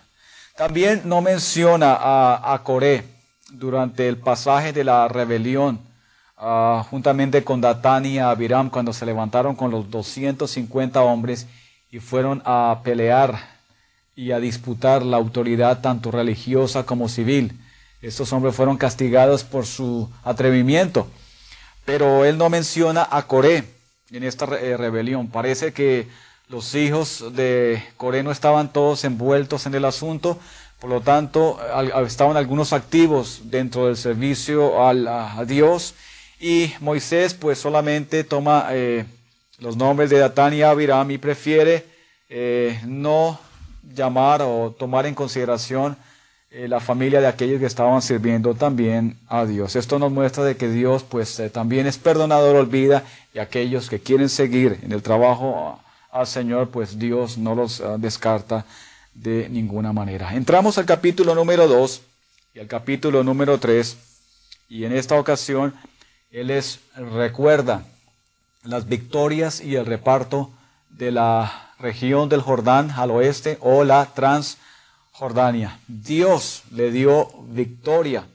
También 0.56 1.04
no 1.06 1.22
menciona 1.22 1.94
a, 1.94 2.54
a 2.54 2.64
Coré 2.64 3.04
durante 3.52 4.08
el 4.08 4.18
pasaje 4.18 4.74
de 4.74 4.84
la 4.84 5.08
rebelión, 5.08 5.80
ah, 6.40 6.86
juntamente 6.90 7.44
con 7.44 7.62
Datán 7.62 8.06
y 8.06 8.20
Abiram, 8.20 8.70
cuando 8.70 8.94
se 8.94 9.06
levantaron 9.06 9.56
con 9.56 9.72
los 9.72 9.90
250 9.92 11.02
hombres 11.02 11.48
y 11.92 12.00
fueron 12.00 12.42
a 12.46 12.80
pelear 12.84 13.60
y 14.16 14.32
a 14.32 14.40
disputar 14.40 15.04
la 15.04 15.18
autoridad 15.18 15.82
tanto 15.82 16.12
religiosa 16.12 16.86
como 16.86 17.08
civil. 17.10 17.58
Estos 18.02 18.32
hombres 18.34 18.56
fueron 18.56 18.78
castigados 18.78 19.44
por 19.44 19.66
su 19.66 20.10
atrevimiento, 20.24 21.08
pero 21.86 22.26
él 22.26 22.38
no 22.38 22.50
menciona 22.50 23.08
a 23.10 23.24
Coré 23.28 23.66
en 24.12 24.24
esta 24.24 24.46
eh, 24.58 24.78
rebelión. 24.78 25.28
Parece 25.28 25.74
que 25.74 26.08
los 26.48 26.74
hijos 26.76 27.26
de 27.36 27.84
Coré 27.98 28.24
no 28.24 28.32
estaban 28.32 28.74
todos 28.74 29.04
envueltos 29.04 29.66
en 29.66 29.76
el 29.76 29.86
asunto, 29.86 30.40
por 30.80 30.90
lo 30.90 31.02
tanto 31.02 31.60
estaban 32.06 32.38
algunos 32.38 32.74
activos 32.74 33.42
dentro 33.46 33.88
del 33.88 33.98
servicio 33.98 34.84
a, 34.84 35.46
Dios 35.46 35.94
y 36.40 36.74
Moisés 36.80 37.34
pues 37.34 37.60
solamente 37.60 38.24
toma 38.24 38.68
eh, 38.72 39.06
los 39.60 39.76
nombres 39.76 40.10
de 40.10 40.20
Datán 40.20 40.54
y 40.54 40.62
Abiram 40.62 41.10
y 41.12 41.18
prefiere 41.18 41.86
eh, 42.30 42.80
no 42.86 43.40
llamar 43.94 44.42
o 44.42 44.76
tomar 44.78 45.06
en 45.06 45.16
consideración 45.16 45.98
eh, 46.52 46.68
la 46.68 46.80
familia 46.80 47.22
de 47.22 47.28
aquellos 47.28 47.60
que 47.60 47.68
estaban 47.68 48.02
sirviendo 48.02 48.56
también 48.56 49.20
a 49.28 49.46
Dios. 49.46 49.76
Esto 49.76 50.00
nos 50.00 50.12
muestra 50.12 50.44
de 50.44 50.58
que 50.58 50.68
Dios 50.68 51.04
pues 51.04 51.40
eh, 51.40 51.52
también 51.52 51.86
es 51.86 52.00
perdonador, 52.00 52.56
olvida, 52.56 53.04
y 53.36 53.40
aquellos 53.40 53.88
que 53.88 54.00
quieren 54.00 54.30
seguir 54.30 54.80
en 54.82 54.92
el 54.92 55.04
trabajo 55.04 55.80
al 56.12 56.26
Señor, 56.26 56.70
pues 56.70 56.98
Dios 56.98 57.38
no 57.38 57.54
los 57.54 57.82
ah, 57.82 57.98
descarta 58.00 58.66
de 59.14 59.48
ninguna 59.48 59.94
manera. 59.94 60.34
Entramos 60.34 60.80
al 60.80 60.88
capítulo 60.88 61.36
número 61.36 61.68
2 61.68 62.02
y 62.56 62.60
al 62.60 62.68
capítulo 62.68 63.24
número 63.24 63.60
3, 63.60 63.98
y 64.70 64.86
en 64.86 64.94
esta 64.94 65.20
ocasión 65.20 65.76
Él 66.32 66.48
les 66.48 66.80
recuerda 66.96 67.84
las 68.64 68.88
victorias 68.88 69.62
y 69.62 69.76
el 69.76 69.86
reparto 69.86 70.52
de 70.90 71.12
la 71.12 71.74
región 71.80 72.30
del 72.30 72.42
Jordán 72.42 72.92
al 72.92 73.12
oeste 73.12 73.58
o 73.62 73.84
la 73.84 74.06
trans 74.14 74.58
Jordania. 75.12 75.80
Dios 75.88 76.64
le 76.72 76.92
dio 76.92 77.30
victoria 77.48 78.26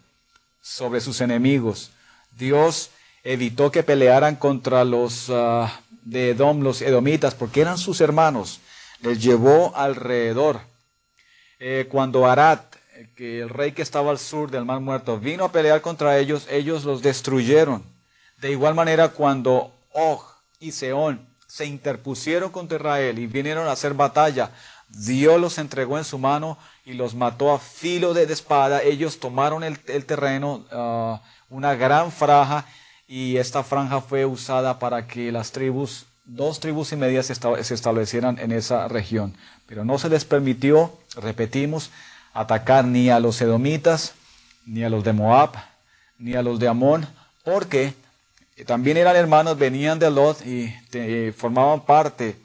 sobre 0.60 1.00
sus 1.00 1.20
enemigos. 1.20 1.90
Dios 2.36 2.90
evitó 3.22 3.70
que 3.70 3.82
pelearan 3.82 4.36
contra 4.36 4.84
los 4.84 5.30
ah, 5.30 5.80
de 6.02 6.30
Edom, 6.30 6.62
los 6.62 6.82
edomitas, 6.82 7.34
porque 7.34 7.60
eran 7.60 7.78
sus 7.78 8.00
hermanos. 8.00 8.60
Les 9.00 9.22
llevó 9.22 9.74
alrededor. 9.76 10.60
Eh, 11.60 11.86
cuando 11.90 12.26
Arad, 12.26 12.58
que 13.16 13.40
el 13.40 13.48
rey 13.48 13.72
que 13.72 13.82
estaba 13.82 14.10
al 14.10 14.18
sur 14.18 14.50
del 14.50 14.64
Mar 14.64 14.80
Muerto, 14.80 15.18
vino 15.18 15.44
a 15.44 15.52
pelear 15.52 15.80
contra 15.80 16.18
ellos, 16.18 16.46
ellos 16.50 16.84
los 16.84 17.02
destruyeron. 17.02 17.82
De 18.40 18.50
igual 18.50 18.74
manera, 18.74 19.08
cuando 19.08 19.72
Og 19.92 20.22
y 20.60 20.72
Seón 20.72 21.26
se 21.46 21.66
interpusieron 21.66 22.50
contra 22.50 22.78
Israel 22.78 23.18
y 23.18 23.26
vinieron 23.26 23.68
a 23.68 23.72
hacer 23.72 23.94
batalla, 23.94 24.50
Dios 24.88 25.40
los 25.40 25.58
entregó 25.58 25.98
en 25.98 26.04
su 26.04 26.18
mano 26.18 26.58
y 26.84 26.94
los 26.94 27.14
mató 27.14 27.52
a 27.52 27.58
filo 27.58 28.14
de 28.14 28.24
espada. 28.24 28.82
Ellos 28.82 29.18
tomaron 29.18 29.64
el, 29.64 29.78
terreno, 29.78 30.64
ah, 30.70 31.20
una 31.48 31.74
gran 31.74 32.12
franja, 32.12 32.66
y 33.06 33.36
esta 33.36 33.62
franja 33.62 34.00
fue 34.00 34.24
usada 34.24 34.78
para 34.78 35.06
que 35.06 35.30
las 35.30 35.52
tribus, 35.52 36.06
dos 36.24 36.60
tribus 36.60 36.92
y 36.92 36.96
media 36.96 37.22
se, 37.22 37.32
establecieran 37.32 38.38
en 38.38 38.52
esa 38.52 38.88
región. 38.88 39.36
Pero 39.66 39.84
no 39.84 39.98
se 39.98 40.08
les 40.08 40.24
permitió, 40.24 40.92
repetimos, 41.16 41.90
atacar 42.34 42.84
ni 42.84 43.08
a 43.08 43.20
los 43.20 43.40
edomitas, 43.40 44.12
ni 44.66 44.84
a 44.84 44.90
los 44.90 45.04
de 45.04 45.14
Moab, 45.14 45.52
ni 46.18 46.34
a 46.34 46.42
los 46.42 46.58
de 46.58 46.68
Amón, 46.68 47.06
porque 47.44 47.94
también 48.66 48.97
eran 48.97 49.16
hermanos, 49.16 49.58
venían 49.58 49.99
de 49.99 50.10
Lot 50.10 50.44
y 50.47 50.73
formaban 51.32 51.80
parte 51.80 52.36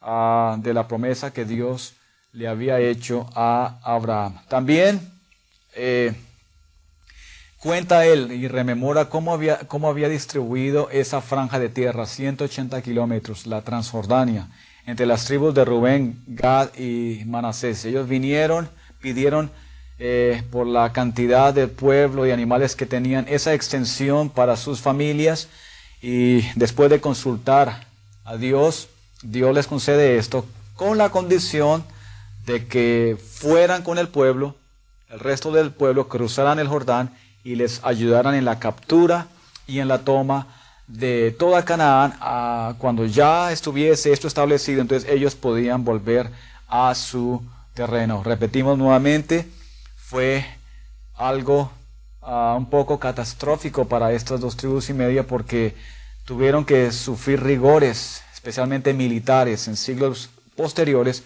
ah, 0.00 0.56
de 0.58 0.72
la 0.72 0.88
promesa 0.88 1.32
que 1.32 1.44
Dios 1.44 1.94
le 2.32 2.48
había 2.48 2.80
hecho 2.80 3.28
a 3.34 3.78
Abraham. 3.82 4.40
También 4.48 5.12
eh, 5.74 6.14
cuenta 7.58 8.06
él 8.06 8.32
y 8.32 8.48
rememora 8.48 9.08
cómo 9.08 9.32
había, 9.32 9.58
cómo 9.68 9.88
había 9.88 10.08
distribuido 10.08 10.88
esa 10.90 11.20
franja 11.20 11.58
de 11.58 11.68
tierra, 11.68 12.06
180 12.06 12.82
kilómetros, 12.82 13.46
la 13.46 13.62
Transjordania, 13.62 14.48
entre 14.86 15.06
las 15.06 15.26
tribus 15.26 15.54
de 15.54 15.64
Rubén, 15.64 16.22
Gad 16.26 16.74
y 16.76 17.22
Manasés. 17.26 17.84
Ellos 17.84 18.08
vinieron, 18.08 18.68
pidieron 19.02 19.50
eh, 19.98 20.42
por 20.50 20.66
la 20.66 20.92
cantidad 20.92 21.52
de 21.52 21.68
pueblo 21.68 22.26
y 22.26 22.30
animales 22.30 22.74
que 22.74 22.86
tenían 22.86 23.26
esa 23.28 23.52
extensión 23.52 24.30
para 24.30 24.56
sus 24.56 24.80
familias. 24.80 25.48
Y 26.00 26.40
después 26.54 26.88
de 26.90 27.00
consultar 27.00 27.86
a 28.24 28.36
Dios, 28.36 28.88
Dios 29.22 29.54
les 29.54 29.66
concede 29.66 30.16
esto 30.16 30.46
con 30.76 30.98
la 30.98 31.10
condición 31.10 31.84
de 32.46 32.66
que 32.66 33.16
fueran 33.22 33.82
con 33.82 33.98
el 33.98 34.08
pueblo, 34.08 34.56
el 35.08 35.20
resto 35.20 35.52
del 35.52 35.70
pueblo 35.70 36.08
cruzaran 36.08 36.58
el 36.58 36.68
Jordán 36.68 37.14
y 37.44 37.54
les 37.54 37.84
ayudaran 37.84 38.34
en 38.34 38.44
la 38.44 38.58
captura 38.58 39.28
y 39.66 39.78
en 39.78 39.88
la 39.88 39.98
toma 39.98 40.48
de 40.88 41.34
toda 41.38 41.64
Canaán. 41.64 42.74
Cuando 42.78 43.06
ya 43.06 43.52
estuviese 43.52 44.12
esto 44.12 44.26
establecido, 44.26 44.80
entonces 44.80 45.08
ellos 45.08 45.34
podían 45.34 45.84
volver 45.84 46.30
a 46.68 46.94
su 46.94 47.42
terreno. 47.74 48.22
Repetimos 48.22 48.78
nuevamente, 48.78 49.48
fue 49.96 50.44
algo 51.14 51.70
ah, 52.20 52.54
un 52.56 52.66
poco 52.66 52.98
catastrófico 52.98 53.86
para 53.86 54.12
estas 54.12 54.40
dos 54.40 54.56
tribus 54.56 54.90
y 54.90 54.94
media 54.94 55.26
porque 55.26 55.74
tuvieron 56.24 56.64
que 56.64 56.92
sufrir 56.92 57.42
rigores, 57.42 58.22
especialmente 58.32 58.92
militares, 58.92 59.68
en 59.68 59.76
siglos 59.76 60.30
posteriores 60.56 61.22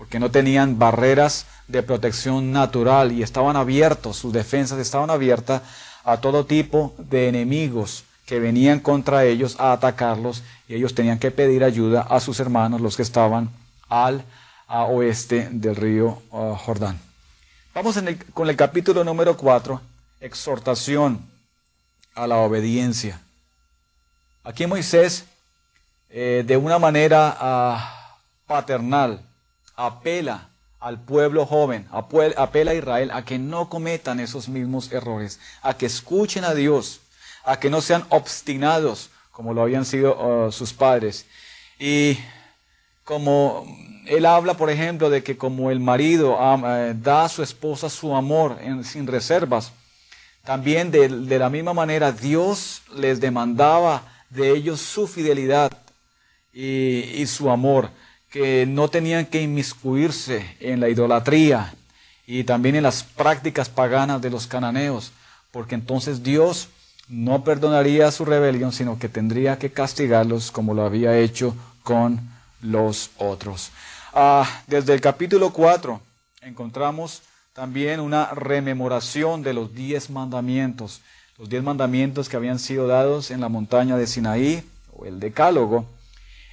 porque 0.00 0.18
no 0.18 0.30
tenían 0.30 0.78
barreras 0.78 1.44
de 1.68 1.82
protección 1.82 2.52
natural 2.52 3.12
y 3.12 3.22
estaban 3.22 3.56
abiertos, 3.56 4.16
sus 4.16 4.32
defensas 4.32 4.78
estaban 4.78 5.10
abiertas 5.10 5.60
a 6.04 6.16
todo 6.16 6.46
tipo 6.46 6.94
de 6.96 7.28
enemigos 7.28 8.04
que 8.24 8.40
venían 8.40 8.80
contra 8.80 9.26
ellos 9.26 9.56
a 9.58 9.72
atacarlos 9.72 10.42
y 10.68 10.74
ellos 10.74 10.94
tenían 10.94 11.18
que 11.18 11.30
pedir 11.30 11.64
ayuda 11.64 12.00
a 12.00 12.18
sus 12.20 12.40
hermanos, 12.40 12.80
los 12.80 12.96
que 12.96 13.02
estaban 13.02 13.50
al 13.90 14.24
oeste 14.70 15.48
del 15.50 15.76
río 15.76 16.22
uh, 16.30 16.54
Jordán. 16.54 16.98
Vamos 17.74 17.98
con 18.34 18.48
el 18.48 18.56
capítulo 18.56 19.04
número 19.04 19.36
4, 19.36 19.80
exhortación 20.20 21.24
a 22.14 22.26
la 22.26 22.36
obediencia. 22.38 23.20
Aquí 24.42 24.66
Moisés, 24.66 25.24
eh, 26.08 26.44
de 26.46 26.56
una 26.56 26.78
manera 26.78 27.36
ah, 27.38 28.18
paternal, 28.46 29.20
apela 29.76 30.48
al 30.80 31.00
pueblo 31.00 31.46
joven, 31.46 31.86
apela 31.90 32.70
a 32.70 32.74
Israel 32.74 33.10
a 33.12 33.24
que 33.24 33.38
no 33.38 33.68
cometan 33.68 34.18
esos 34.18 34.48
mismos 34.48 34.90
errores, 34.92 35.38
a 35.62 35.74
que 35.74 35.86
escuchen 35.86 36.44
a 36.44 36.54
Dios, 36.54 37.00
a 37.44 37.58
que 37.60 37.70
no 37.70 37.80
sean 37.80 38.04
obstinados 38.08 39.10
como 39.30 39.54
lo 39.54 39.62
habían 39.62 39.84
sido 39.84 40.46
uh, 40.46 40.52
sus 40.52 40.72
padres. 40.72 41.26
Y 41.78 42.18
como 43.04 43.66
él 44.16 44.26
habla, 44.26 44.54
por 44.54 44.70
ejemplo, 44.70 45.08
de 45.08 45.22
que 45.22 45.36
como 45.36 45.70
el 45.70 45.80
marido 45.80 46.38
eh, 46.66 46.94
da 47.00 47.24
a 47.24 47.28
su 47.28 47.42
esposa 47.42 47.88
su 47.88 48.14
amor 48.14 48.58
sin 48.84 49.06
reservas, 49.06 49.72
también 50.44 50.90
de, 50.90 51.08
la 51.08 51.48
misma 51.48 51.74
manera 51.74 52.10
Dios 52.10 52.82
les 52.96 53.20
demandaba 53.20 54.02
de 54.30 54.50
ellos 54.50 54.80
su 54.80 55.06
fidelidad 55.06 55.70
y 56.52 57.24
su 57.26 57.50
amor 57.50 57.90
que 58.30 58.64
no 58.66 58.88
tenían 58.88 59.26
que 59.26 59.42
inmiscuirse 59.42 60.56
en 60.60 60.80
la 60.80 60.88
idolatría 60.88 61.74
y 62.26 62.44
también 62.44 62.76
en 62.76 62.84
las 62.84 63.02
prácticas 63.02 63.68
paganas 63.68 64.22
de 64.22 64.30
los 64.30 64.46
cananeos, 64.46 65.12
porque 65.50 65.74
entonces 65.74 66.22
Dios 66.22 66.68
no 67.08 67.42
perdonaría 67.42 68.10
su 68.12 68.24
rebelión, 68.24 68.72
sino 68.72 68.98
que 68.98 69.08
tendría 69.08 69.58
que 69.58 69.70
castigarlos 69.70 70.52
como 70.52 70.74
lo 70.74 70.84
había 70.84 71.18
hecho 71.18 71.56
con 71.82 72.20
los 72.62 73.10
otros. 73.18 73.72
Ah, 74.12 74.62
desde 74.66 74.92
el 74.92 75.00
capítulo 75.00 75.52
4 75.52 76.00
encontramos 76.42 77.22
también 77.52 78.00
una 78.00 78.26
rememoración 78.32 79.42
de 79.42 79.54
los 79.54 79.72
diez 79.72 80.10
mandamientos, 80.10 81.00
los 81.38 81.48
diez 81.48 81.62
mandamientos 81.62 82.28
que 82.28 82.36
habían 82.36 82.58
sido 82.58 82.88
dados 82.88 83.30
en 83.30 83.40
la 83.40 83.48
montaña 83.48 83.96
de 83.96 84.08
Sinaí, 84.08 84.68
o 84.92 85.06
el 85.06 85.20
decálogo, 85.20 85.86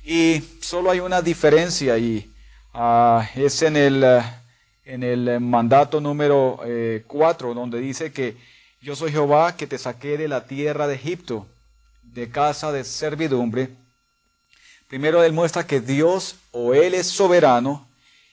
y 0.04 0.44
solo 0.62 0.92
hay 0.92 1.00
una 1.00 1.24
diferencia 1.24 1.98
y 1.98 2.32
ah, 2.76 3.28
es 3.36 3.64
en 3.64 3.76
el, 3.76 4.04
ah, 4.04 4.44
en 4.86 5.02
el 5.02 5.40
mandato 5.40 6.00
número 6.00 6.60
4, 7.08 7.52
eh, 7.52 7.56
donde 7.56 7.80
dice 7.80 8.12
que 8.12 8.38
yo 8.82 8.96
soy 8.96 9.12
Jehová 9.12 9.58
que 9.58 9.66
te 9.66 9.80
saqué 9.80 10.16
de 10.18 10.28
la 10.28 10.46
tierra 10.46 10.86
de 10.88 10.94
Egipto, 10.94 11.48
de 12.04 12.30
casa 12.30 12.72
de 12.72 12.84
servidumbre. 12.84 13.72
Primero 14.88 15.22
él 15.24 15.34
muestra 15.34 15.68
que 15.68 15.82
Dios 15.82 16.38
o 16.52 16.74
Él 16.74 16.94
es 16.94 17.08
soberano 17.08 17.86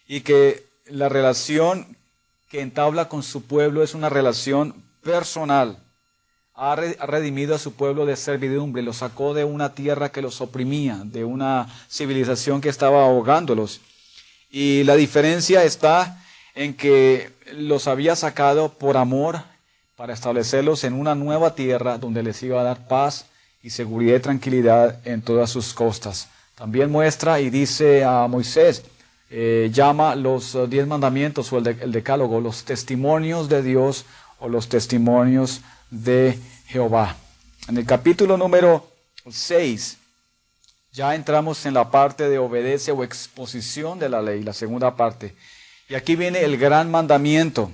y 0.06 0.20
que 0.20 0.64
la 0.86 1.08
relación 1.08 1.96
que 2.48 2.60
entabla 2.60 3.08
con 3.08 3.24
su 3.24 3.42
pueblo 3.42 3.82
es 3.82 3.94
una 3.94 4.08
relación 4.08 4.74
personal. 5.02 5.78
Ha 6.54 6.76
redimido 6.76 7.56
a 7.56 7.58
su 7.58 7.72
pueblo 7.72 8.06
de 8.06 8.14
servidumbre, 8.14 8.82
lo 8.82 8.92
sacó 8.92 9.34
de 9.34 9.44
una 9.44 9.74
tierra 9.74 10.12
que 10.12 10.22
los 10.22 10.40
oprimía, 10.40 11.00
de 11.04 11.24
una 11.24 11.66
civilización 11.90 12.60
que 12.60 12.68
estaba 12.68 13.02
ahogándolos. 13.02 13.80
Y 14.48 14.84
la 14.84 14.94
diferencia 14.94 15.64
está 15.64 16.22
en 16.54 16.74
que 16.74 17.32
los 17.54 17.88
había 17.88 18.14
sacado 18.14 18.68
por 18.68 18.96
amor 18.96 19.42
para 19.96 20.14
establecerlos 20.14 20.84
en 20.84 20.92
una 20.92 21.16
nueva 21.16 21.56
tierra 21.56 21.98
donde 21.98 22.22
les 22.22 22.40
iba 22.44 22.60
a 22.60 22.64
dar 22.64 22.86
paz 22.86 23.26
y 23.60 23.70
seguridad 23.70 24.16
y 24.16 24.20
tranquilidad 24.20 25.00
en 25.04 25.22
todas 25.22 25.50
sus 25.50 25.74
costas. 25.74 26.28
También 26.54 26.90
muestra 26.90 27.40
y 27.40 27.50
dice 27.50 28.04
a 28.04 28.28
Moisés, 28.28 28.84
eh, 29.30 29.70
llama 29.72 30.14
los 30.14 30.54
eh, 30.54 30.66
diez 30.68 30.86
mandamientos 30.86 31.52
o 31.52 31.58
el, 31.58 31.90
decálogo, 31.90 32.40
los 32.40 32.64
testimonios 32.64 33.48
de 33.48 33.62
Dios 33.62 34.04
o 34.38 34.48
los 34.48 34.68
testimonios 34.68 35.62
de 35.90 36.38
Jehová. 36.66 37.16
En 37.66 37.76
el 37.76 37.84
capítulo 37.84 38.36
número 38.36 38.86
6 39.28 39.98
ya 40.92 41.16
entramos 41.16 41.66
en 41.66 41.74
la 41.74 41.90
parte 41.90 42.28
de 42.28 42.38
obedece 42.38 42.92
o 42.92 43.02
exposición 43.02 43.98
de 43.98 44.08
la 44.08 44.22
ley, 44.22 44.44
la 44.44 44.52
segunda 44.52 44.94
parte. 44.94 45.34
Y 45.88 45.96
aquí 45.96 46.14
viene 46.14 46.42
el 46.42 46.56
gran 46.56 46.90
mandamiento. 46.90 47.70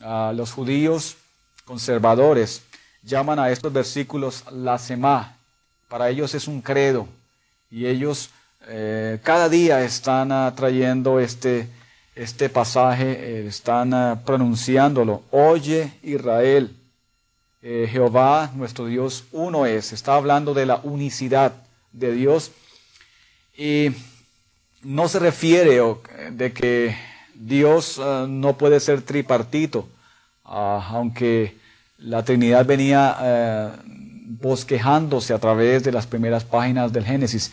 a 0.00 0.32
los 0.34 0.50
judíos 0.52 1.16
conservadores 1.64 2.62
llaman 3.02 3.38
a 3.38 3.50
estos 3.50 3.72
versículos 3.72 4.44
la 4.50 4.78
semá. 4.78 5.36
Para 5.88 6.08
ellos 6.08 6.34
es 6.34 6.48
un 6.48 6.62
credo. 6.62 7.06
Y 7.72 7.86
ellos 7.86 8.28
eh, 8.68 9.18
cada 9.24 9.48
día 9.48 9.82
están 9.82 10.54
trayendo 10.54 11.18
este, 11.18 11.68
este 12.14 12.50
pasaje, 12.50 13.12
eh, 13.12 13.46
están 13.46 13.94
ah, 13.94 14.20
pronunciándolo. 14.26 15.22
Oye 15.30 15.94
Israel, 16.02 16.76
eh, 17.62 17.88
Jehová 17.90 18.50
nuestro 18.54 18.86
Dios 18.86 19.24
uno 19.32 19.64
es. 19.64 19.94
Está 19.94 20.16
hablando 20.16 20.52
de 20.52 20.66
la 20.66 20.80
unicidad 20.82 21.54
de 21.92 22.12
Dios. 22.12 22.52
Y 23.56 23.88
no 24.82 25.08
se 25.08 25.18
refiere 25.18 25.80
de 26.30 26.52
que 26.52 26.94
Dios 27.34 27.98
ah, 27.98 28.26
no 28.28 28.58
puede 28.58 28.80
ser 28.80 29.00
tripartito, 29.00 29.88
ah, 30.44 30.88
aunque 30.90 31.56
la 31.96 32.22
Trinidad 32.22 32.66
venía 32.66 33.80
bosquejándose 34.40 35.34
a 35.34 35.38
través 35.38 35.82
de 35.82 35.92
las 35.92 36.06
primeras 36.06 36.44
páginas 36.44 36.92
del 36.92 37.04
Génesis. 37.04 37.52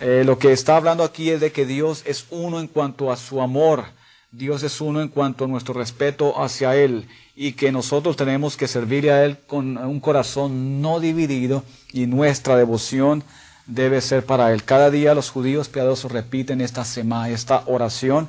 Eh, 0.00 0.22
lo 0.24 0.38
que 0.38 0.52
está 0.52 0.76
hablando 0.76 1.04
aquí 1.04 1.30
es 1.30 1.40
de 1.40 1.52
que 1.52 1.66
Dios 1.66 2.02
es 2.06 2.26
uno 2.30 2.60
en 2.60 2.68
cuanto 2.68 3.12
a 3.12 3.16
su 3.16 3.42
amor, 3.42 3.84
Dios 4.32 4.62
es 4.62 4.80
uno 4.80 5.02
en 5.02 5.08
cuanto 5.08 5.44
a 5.44 5.48
nuestro 5.48 5.74
respeto 5.74 6.40
hacia 6.42 6.76
Él 6.76 7.08
y 7.34 7.52
que 7.52 7.72
nosotros 7.72 8.16
tenemos 8.16 8.56
que 8.56 8.68
servirle 8.68 9.10
a 9.10 9.24
Él 9.24 9.38
con 9.46 9.76
un 9.76 10.00
corazón 10.00 10.80
no 10.80 11.00
dividido 11.00 11.64
y 11.92 12.06
nuestra 12.06 12.56
devoción 12.56 13.24
debe 13.66 14.00
ser 14.00 14.24
para 14.24 14.52
Él. 14.52 14.62
Cada 14.64 14.90
día 14.90 15.14
los 15.14 15.30
judíos 15.30 15.68
piadosos 15.68 16.12
repiten 16.12 16.60
esta 16.60 16.84
semana, 16.84 17.28
esta 17.28 17.64
oración. 17.66 18.28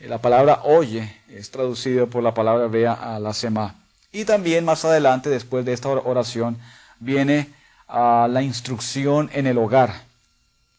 Eh, 0.00 0.08
la 0.08 0.18
palabra 0.18 0.60
oye 0.64 1.16
es 1.28 1.50
traducido 1.50 2.08
por 2.08 2.22
la 2.22 2.34
palabra 2.34 2.66
vea 2.66 2.92
a 2.92 3.20
la 3.20 3.34
semá. 3.34 3.76
Y 4.12 4.24
también 4.26 4.64
más 4.64 4.84
adelante, 4.84 5.30
después 5.30 5.64
de 5.64 5.72
esta 5.72 5.88
oración, 5.88 6.58
viene 7.02 7.48
a 7.88 8.28
la 8.30 8.42
instrucción 8.42 9.28
en 9.32 9.46
el 9.46 9.58
hogar 9.58 10.04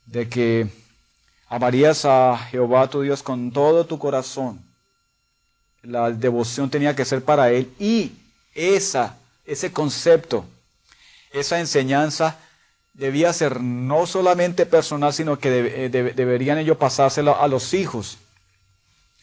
de 0.05 0.29
que 0.29 0.67
amarías 1.49 2.05
a 2.05 2.38
Jehová 2.49 2.89
tu 2.89 3.01
Dios 3.01 3.21
con 3.21 3.51
todo 3.51 3.86
tu 3.86 3.99
corazón. 3.99 4.63
La 5.81 6.12
devoción 6.12 6.69
tenía 6.69 6.95
que 6.95 7.05
ser 7.05 7.23
para 7.23 7.51
Él 7.51 7.69
y 7.77 8.13
esa, 8.55 9.17
ese 9.45 9.71
concepto, 9.71 10.45
esa 11.33 11.59
enseñanza 11.59 12.38
debía 12.93 13.33
ser 13.33 13.59
no 13.59 14.05
solamente 14.05 14.65
personal, 14.65 15.13
sino 15.13 15.38
que 15.38 15.86
eh, 15.86 15.89
deberían 15.89 16.57
ellos 16.57 16.77
pasárselo 16.77 17.39
a 17.39 17.47
los 17.47 17.73
hijos 17.73 18.17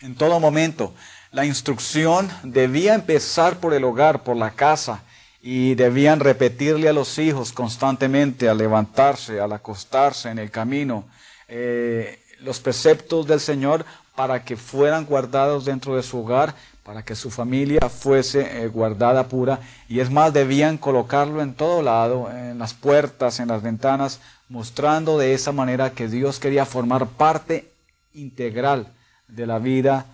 en 0.03 0.15
todo 0.15 0.39
momento. 0.39 0.93
La 1.33 1.47
instrucción 1.47 2.29
debía 2.43 2.95
empezar 2.95 3.59
por 3.59 3.73
el 3.73 3.85
hogar, 3.85 4.23
por 4.23 4.37
la 4.37 4.51
casa, 4.51 5.03
y 5.43 5.75
debían 5.75 6.21
repetirle 6.21 6.89
a 6.89 6.93
los 6.93 7.19
hijos 7.19 7.53
constantemente 7.53 8.49
al 8.49 8.59
levantarse, 8.59 9.41
al 9.41 9.53
acostarse 9.53 10.31
en 10.31 10.39
el 10.39 10.51
camino, 10.51 11.05
eh, 11.49 12.19
los 12.41 12.61
preceptos 12.61 13.27
del 13.27 13.41
Señor 13.41 13.85
para 14.15 14.45
que 14.45 14.57
fueran 14.57 15.07
guardados 15.07 15.65
dentro 15.65 15.97
de 15.97 16.03
su 16.03 16.19
hogar, 16.19 16.55
para 16.83 17.03
que 17.03 17.15
su 17.15 17.31
familia 17.31 17.89
fuese 17.89 18.63
eh, 18.63 18.69
guardada 18.69 19.29
pura. 19.29 19.61
Y 19.89 20.01
es 20.01 20.11
más, 20.11 20.33
debían 20.33 20.77
colocarlo 20.77 21.41
en 21.43 21.55
todo 21.55 21.83
lado, 21.83 22.31
en 22.31 22.59
las 22.59 22.75
puertas, 22.75 23.41
en 23.41 23.49
las 23.49 23.63
ventanas, 23.63 24.21
mostrando 24.49 25.17
de 25.17 25.33
esa 25.33 25.53
manera 25.53 25.91
que 25.91 26.09
Dios 26.09 26.39
quería 26.39 26.67
formar 26.67 27.07
parte 27.07 27.71
integral 28.13 28.89
de 29.29 29.47
la 29.47 29.59
vida 29.59 30.07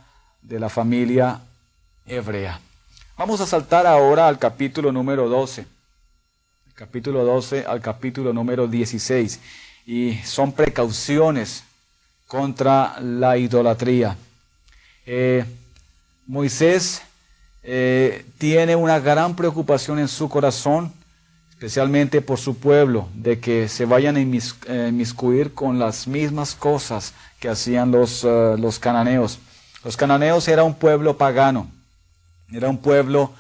de 0.43 0.61
la 0.61 0.69
familia 0.69 1.41
hebrea. 2.07 2.61
Vamos 3.19 3.41
a 3.41 3.47
saltar 3.47 3.87
ahora 3.87 4.29
al 4.29 4.39
capítulo 4.39 4.93
número 4.93 5.27
12. 5.27 5.63
El 5.63 6.73
capítulo 6.75 7.25
12 7.25 7.65
al 7.67 7.81
capítulo 7.81 8.35
número 8.35 8.69
16. 8.69 9.41
Y 9.87 10.17
son 10.17 10.53
precauciones 10.53 11.65
contra 12.27 13.01
la 13.01 13.39
idolatría. 13.39 14.19
Eh, 15.07 15.47
Moisés 16.27 17.01
eh, 17.63 18.27
tiene 18.37 18.77
una 18.77 19.01
gran 19.01 19.35
preocupación 19.35 19.99
en 19.99 20.09
su 20.09 20.29
corazón, 20.29 20.93
especialmente 21.53 22.21
por 22.21 22.39
su 22.39 22.59
pueblo, 22.59 23.09
de 23.15 23.41
que 23.41 23.67
se 23.71 23.87
vayan 23.87 24.17
a 24.17 24.21
inmiscuir 24.21 25.55
con 25.55 25.79
las 25.79 26.07
mismas 26.07 26.55
cosas 26.55 27.15
que 27.41 27.49
hacían 27.49 27.91
los, 27.93 28.25
eh, 28.25 28.57
los 28.59 28.79
cananeos. 28.79 29.39
Los 29.83 29.97
cananeos 29.97 30.47
era 30.49 30.65
un 30.65 30.75
pueblo 30.75 31.17
pagano 31.17 31.71
era 32.53 32.69
un 32.69 32.79
pueblo 32.79 33.33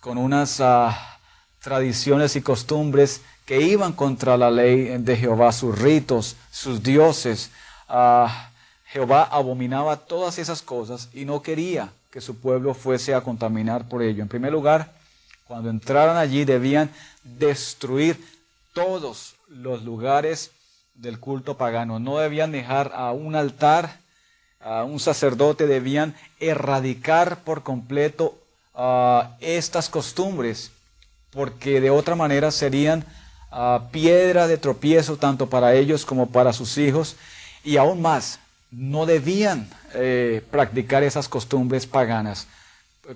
con 0.00 0.18
unas 0.18 0.60
ah, 0.60 1.18
tradiciones 1.60 2.36
y 2.36 2.42
costumbres 2.42 3.22
que 3.44 3.60
iban 3.60 3.92
contra 3.92 4.36
la 4.36 4.50
ley 4.50 4.98
de 4.98 5.16
Jehová, 5.16 5.52
sus 5.52 5.78
ritos, 5.78 6.36
sus 6.50 6.82
dioses. 6.82 7.50
Ah, 7.88 8.50
Jehová 8.86 9.24
abominaba 9.24 9.96
todas 9.96 10.38
esas 10.38 10.62
cosas 10.62 11.08
y 11.12 11.24
no 11.24 11.42
quería 11.42 11.90
que 12.10 12.20
su 12.20 12.36
pueblo 12.36 12.74
fuese 12.74 13.14
a 13.14 13.22
contaminar 13.22 13.88
por 13.88 14.02
ello. 14.02 14.22
En 14.22 14.28
primer 14.28 14.52
lugar, 14.52 14.92
cuando 15.46 15.70
entraran 15.70 16.16
allí 16.16 16.44
debían 16.44 16.90
destruir 17.24 18.22
todos 18.74 19.34
los 19.48 19.82
lugares 19.82 20.50
del 20.94 21.18
culto 21.18 21.56
pagano. 21.56 21.98
No 21.98 22.18
debían 22.18 22.52
dejar 22.52 22.92
a 22.94 23.12
un 23.12 23.34
altar, 23.34 23.98
a 24.60 24.84
un 24.84 25.00
sacerdote, 25.00 25.66
debían 25.66 26.14
erradicar 26.38 27.44
por 27.44 27.62
completo 27.62 28.41
estas 29.40 29.88
costumbres, 29.88 30.70
porque 31.30 31.80
de 31.80 31.90
otra 31.90 32.14
manera 32.14 32.50
serían 32.50 33.04
piedra 33.90 34.46
de 34.46 34.58
tropiezo 34.58 35.16
tanto 35.16 35.48
para 35.48 35.74
ellos 35.74 36.06
como 36.06 36.30
para 36.30 36.52
sus 36.52 36.78
hijos, 36.78 37.16
y 37.64 37.76
aún 37.76 38.00
más, 38.00 38.38
no 38.70 39.04
debían 39.04 39.68
eh, 39.94 40.42
practicar 40.50 41.02
esas 41.02 41.28
costumbres 41.28 41.86
paganas, 41.86 42.46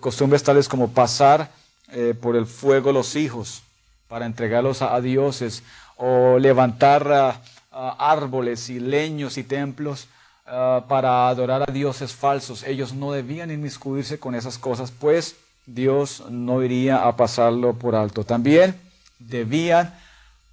costumbres 0.01 0.43
tales 0.43 0.69
como 0.69 0.91
pasar 0.91 1.51
eh, 1.91 2.15
por 2.21 2.37
el 2.37 2.47
fuego 2.47 2.93
los 2.93 3.17
hijos 3.17 3.63
para 4.09 4.27
entregarlos 4.27 4.83
a, 4.83 5.01
dioses, 5.01 5.63
o 5.97 6.39
levantar 6.39 7.41
árboles 7.73 8.69
y 8.69 8.79
leños 8.79 9.37
y 9.39 9.43
templos 9.43 10.09
para 10.45 11.29
adorar 11.29 11.65
a 11.69 11.73
dioses 11.73 12.13
falsos. 12.13 12.63
Ellos 12.63 12.93
no 12.93 13.11
debían 13.13 13.51
inmiscuirse 13.51 14.19
con 14.19 14.35
esas 14.35 14.59
cosas, 14.59 14.93
pues 14.93 15.35
Dios 15.67 16.23
no 16.31 16.63
iría 16.63 17.07
a 17.07 17.17
pasarlo 17.17 17.75
por 17.75 17.95
alto. 17.95 18.25
También 18.25 18.79
debían 19.19 19.95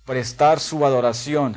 prestar 0.06 0.60
su 0.60 0.86
adoración 0.86 1.56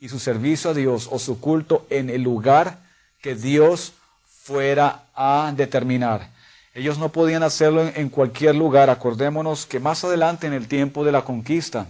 y 0.00 0.08
su 0.08 0.18
servicio 0.18 0.70
a 0.70 0.74
Dios 0.74 1.08
o 1.10 1.18
su 1.18 1.40
culto 1.40 1.86
en 1.88 2.10
el 2.10 2.22
lugar 2.22 2.78
que 3.22 3.34
Dios 3.34 3.92
fuera 4.26 5.04
a 5.14 5.52
determinar. 5.56 6.28
Ellos 6.74 6.98
no 6.98 7.08
podían 7.08 7.42
hacerlo 7.42 7.90
en, 7.94 8.10
cualquier 8.10 8.54
lugar. 8.54 8.90
Acordémonos 8.90 9.64
que 9.64 9.80
más 9.80 10.04
adelante 10.04 10.46
en 10.46 10.52
el 10.52 10.68
tiempo 10.68 11.04
de 11.04 11.12
la 11.12 11.22
conquista, 11.22 11.86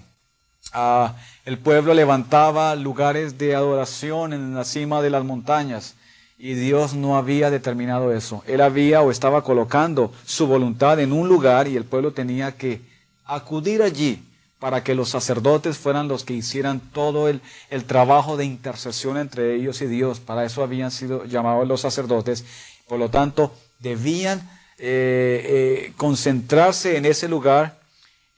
ah, 0.73 1.15
el 1.45 1.59
pueblo 1.59 1.93
levantaba 1.93 2.75
lugares 2.77 3.37
de 3.37 3.57
adoración 3.57 4.33
en 4.33 4.55
la 4.55 4.65
cima 4.65 5.03
de 5.03 5.11
las 5.11 5.25
montañas 5.25 5.95
y 6.39 6.55
Dios 6.55 6.95
no 6.95 7.17
había 7.17 7.51
determinado 7.51 8.13
eso. 8.13 8.43
Él 8.47 8.61
había 8.61 9.03
o 9.03 9.11
estaba 9.11 9.43
colocando 9.43 10.13
su 10.25 10.47
voluntad 10.47 11.01
en 11.01 11.13
un 11.13 11.29
lugar 11.29 11.69
y 11.69 11.77
el 11.77 11.85
pueblo 11.85 12.13
tenía 12.13 12.57
que 12.57 12.83
acudir 13.25 13.83
allí 13.83 14.23
para 14.59 14.83
que 14.83 14.95
los 14.95 15.11
sacerdotes 15.11 15.79
fueran 15.79 16.09
los 16.09 16.25
que 16.25 16.35
hicieran 16.35 16.81
todo 16.81 17.29
el, 17.29 17.41
el 17.71 17.85
trabajo 17.85 18.37
de 18.37 18.45
intercesión 18.45 19.17
entre 19.17 19.55
ellos 19.55 19.81
y 19.81 19.87
Dios. 19.87 20.21
Para 20.21 20.45
eso 20.45 20.63
habían 20.63 20.91
sido 20.91 21.25
llamados 21.25 21.67
los 21.67 21.81
sacerdotes. 21.81 22.45
Por 22.89 22.99
lo 22.99 23.11
tanto, 23.11 23.53
debían 23.79 24.49
eh, 24.79 25.93
concentrarse 25.97 26.97
en 26.97 27.07
ese 27.07 27.29
lugar 27.29 27.79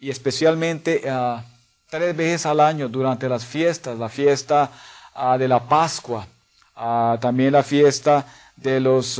y 0.00 0.10
especialmente 0.10 1.02
ah, 1.08 1.44
tres 1.90 2.16
veces 2.16 2.46
al 2.46 2.60
año 2.60 2.88
durante 2.88 3.28
las 3.28 3.44
fiestas, 3.44 3.98
la 3.98 4.08
fiesta 4.08 4.70
ah, 5.14 5.36
de 5.36 5.48
la 5.48 5.68
Pascua, 5.68 6.26
ah, 6.78 7.18
también 7.20 7.52
la 7.52 7.62
fiesta 7.62 8.26
de 8.56 8.80
los 8.80 9.16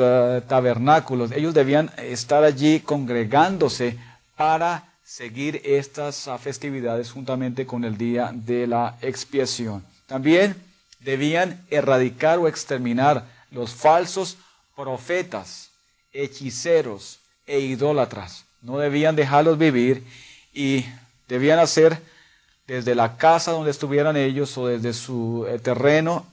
tabernáculos. 0.49 1.31
Ellos 1.31 1.55
debían 1.55 1.91
estar 1.99 2.43
allí 2.43 2.81
congregándose 2.81 3.97
para 4.37 4.85
seguir 5.05 5.61
estas 5.65 6.29
festividades 6.41 7.11
juntamente 7.13 7.67
con 7.67 7.85
el 7.85 7.97
día 7.97 8.31
de 8.33 8.67
la 8.67 8.97
expiación. 9.01 9.85
También 10.07 10.57
debían 11.01 11.65
erradicar 11.71 12.39
o 12.39 12.49
exterminar 12.49 13.25
los 13.51 13.75
falsos 13.75 14.37
profetas, 14.77 15.71
hechiceros 16.13 17.21
e 17.47 17.61
idólatras. 17.61 18.45
No 18.63 18.79
debían 18.79 19.17
dejarlos 19.17 19.59
vivir 19.59 20.05
y 20.53 20.85
debían 21.29 21.59
hacer 21.59 22.01
desde 22.67 22.95
la 22.95 23.17
casa 23.17 23.53
donde 23.53 23.71
estuvieran 23.71 24.17
ellos 24.17 24.57
o 24.59 24.67
desde 24.67 24.93
su 24.93 25.47
eh, 25.49 25.59
terreno, 25.59 26.27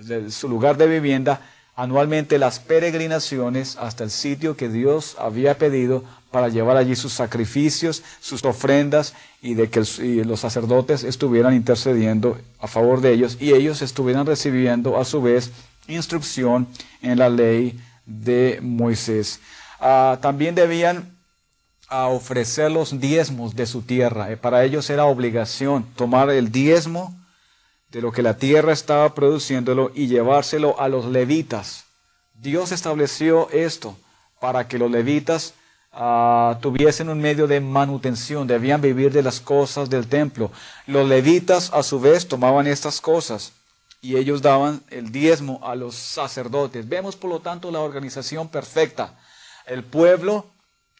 desde 0.00 0.30
su 0.30 0.48
lugar 0.48 0.76
de 0.76 0.86
vivienda, 0.86 1.40
anualmente 1.74 2.38
las 2.38 2.58
peregrinaciones 2.58 3.76
hasta 3.76 4.04
el 4.04 4.10
sitio 4.10 4.56
que 4.56 4.68
Dios 4.68 5.16
había 5.18 5.58
pedido 5.58 6.04
para 6.30 6.48
llevar 6.48 6.76
allí 6.76 6.96
sus 6.96 7.12
sacrificios, 7.12 8.02
sus 8.20 8.44
ofrendas 8.44 9.14
y 9.40 9.54
de 9.54 9.70
que 9.70 9.80
los 10.24 10.40
sacerdotes 10.40 11.04
estuvieran 11.04 11.54
intercediendo 11.54 12.38
a 12.60 12.66
favor 12.66 13.00
de 13.00 13.12
ellos 13.12 13.38
y 13.40 13.52
ellos 13.52 13.80
estuvieran 13.80 14.26
recibiendo 14.26 14.98
a 14.98 15.04
su 15.04 15.22
vez 15.22 15.50
instrucción 15.86 16.66
en 17.00 17.18
la 17.18 17.28
ley 17.28 17.80
de 18.04 18.58
Moisés. 18.62 19.40
Ah, 19.80 20.18
también 20.20 20.54
debían 20.54 21.16
a 21.88 22.08
ofrecer 22.08 22.70
los 22.70 23.00
diezmos 23.00 23.56
de 23.56 23.66
su 23.66 23.82
tierra. 23.82 24.30
Eh, 24.30 24.36
para 24.36 24.64
ellos 24.64 24.90
era 24.90 25.06
obligación 25.06 25.86
tomar 25.96 26.28
el 26.30 26.52
diezmo 26.52 27.18
de 27.90 28.02
lo 28.02 28.12
que 28.12 28.22
la 28.22 28.36
tierra 28.36 28.72
estaba 28.72 29.14
produciéndolo 29.14 29.90
y 29.94 30.08
llevárselo 30.08 30.78
a 30.80 30.88
los 30.88 31.06
levitas. 31.06 31.84
Dios 32.34 32.72
estableció 32.72 33.48
esto 33.50 33.96
para 34.40 34.68
que 34.68 34.78
los 34.78 34.90
levitas 34.90 35.54
ah, 35.92 36.58
tuviesen 36.60 37.08
un 37.08 37.20
medio 37.20 37.46
de 37.46 37.60
manutención, 37.60 38.46
debían 38.46 38.80
vivir 38.80 39.12
de 39.12 39.22
las 39.22 39.40
cosas 39.40 39.90
del 39.90 40.06
templo. 40.06 40.50
Los 40.86 41.08
levitas 41.08 41.72
a 41.72 41.82
su 41.82 41.98
vez 41.98 42.28
tomaban 42.28 42.66
estas 42.66 43.00
cosas 43.00 43.52
y 44.00 44.16
ellos 44.16 44.42
daban 44.42 44.82
el 44.90 45.10
diezmo 45.10 45.60
a 45.62 45.74
los 45.74 45.94
sacerdotes. 45.94 46.88
Vemos 46.88 47.16
por 47.16 47.30
lo 47.30 47.40
tanto 47.40 47.70
la 47.70 47.80
organización 47.80 48.48
perfecta. 48.48 49.18
El 49.66 49.82
pueblo 49.82 50.46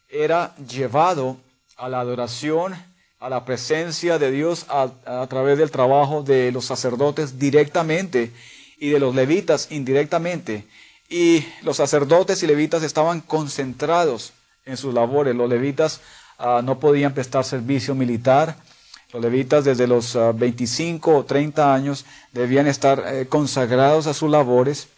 era 0.08 0.54
llevado 0.56 1.36
a 1.76 1.88
la 1.88 2.00
adoración, 2.00 2.74
a 3.20 3.28
la 3.28 3.44
presencia 3.44 4.18
de 4.18 4.30
Dios 4.30 4.66
a, 4.68 5.26
través 5.28 5.58
del 5.58 5.70
trabajo 5.70 6.22
de 6.22 6.52
los 6.52 6.64
sacerdotes 6.64 7.38
directamente 7.38 8.30
y 8.78 8.90
de 8.90 9.00
los 9.00 9.14
levitas 9.14 9.68
indirectamente. 9.70 10.64
Y 11.08 11.44
los 11.62 11.78
sacerdotes 11.78 12.42
y 12.42 12.46
levitas 12.46 12.82
estaban 12.82 13.20
concentrados 13.20 14.32
en 14.64 14.76
sus 14.76 14.94
labores. 14.94 15.34
Los 15.34 15.48
levitas 15.48 16.00
ah, 16.38 16.60
no 16.62 16.78
podían 16.78 17.12
prestar 17.14 17.44
servicio 17.44 17.94
militar. 17.94 18.56
Los 19.12 19.22
levitas 19.22 19.64
desde 19.64 19.86
los 19.86 20.16
25 20.34 21.10
ah, 21.10 21.14
o 21.14 21.24
30 21.24 21.74
años 21.74 22.04
debían 22.32 22.66
estar 22.66 23.02
eh, 23.06 23.26
consagrados 23.26 24.06
a 24.06 24.14
sus 24.14 24.30
labores. 24.30 24.88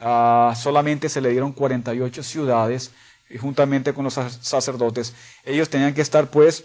Ah, 0.00 0.54
solamente 0.56 1.08
se 1.08 1.20
le 1.20 1.30
dieron 1.30 1.52
48 1.52 2.22
ciudades 2.22 2.90
y 3.30 3.36
juntamente 3.36 3.92
con 3.92 4.04
los 4.04 4.14
sacerdotes, 4.14 5.12
ellos 5.44 5.68
tenían 5.68 5.92
que 5.92 6.00
estar 6.00 6.28
pues 6.28 6.64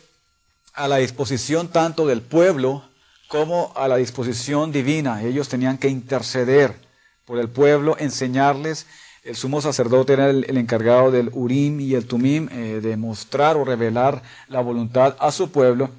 a 0.74 0.88
la 0.88 0.98
disposición 0.98 1.68
tanto 1.68 2.08
del 2.08 2.22
pueblo 2.22 2.84
como 3.28 3.72
a 3.76 3.88
la 3.88 3.98
disposición 3.98 4.72
divina. 4.72 5.24
Ellos 5.24 5.50
tenían 5.50 5.78
que 5.78 5.88
interceder 5.88 6.76
por 7.26 7.40
el 7.40 7.50
pueblo, 7.50 7.96
enseñarles. 8.00 8.86
El 9.24 9.36
sumo 9.36 9.62
sacerdote 9.62 10.14
era 10.14 10.30
el, 10.30 10.58
encargado 10.58 11.10
del 11.10 11.30
Urim 11.34 11.80
y 11.80 11.96
el 11.96 12.06
Tumim, 12.06 12.50
eh, 12.52 12.80
de 12.82 12.98
mostrar 12.98 13.56
o 13.56 13.64
revelar 13.64 14.22
la 14.50 14.62
voluntad 14.62 15.16
a 15.20 15.32
su 15.32 15.50
pueblo. 15.50 15.90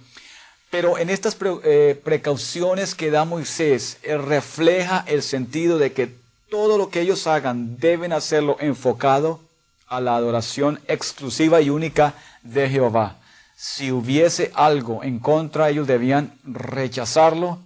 Pero 0.71 0.99
en 0.99 1.09
estas 1.09 1.37
eh, 1.65 2.01
precauciones 2.05 2.95
que 2.95 3.11
da 3.11 3.25
Moisés, 3.25 3.99
él 4.03 4.23
refleja 4.23 5.05
el 5.07 5.23
sentido 5.23 5.79
de 5.79 5.93
que 5.93 6.15
todo 6.51 6.77
lo 6.79 6.91
que 6.91 7.01
ellos 7.01 7.27
hagan 7.27 7.79
deben 7.79 8.13
hacerlo 8.13 8.57
enfocado 8.61 9.41
a 9.87 10.01
la 10.01 10.17
adoración 10.17 10.81
exclusiva 10.89 11.61
y 11.61 11.71
única 11.71 12.15
de 12.43 12.69
Jehová. 12.69 13.17
Si 13.57 13.93
hubiese 13.93 14.51
algo 14.55 15.03
en 15.05 15.19
contra, 15.19 15.71
ellos 15.71 15.87
debían 15.87 16.33
rechazarlo 16.45 17.59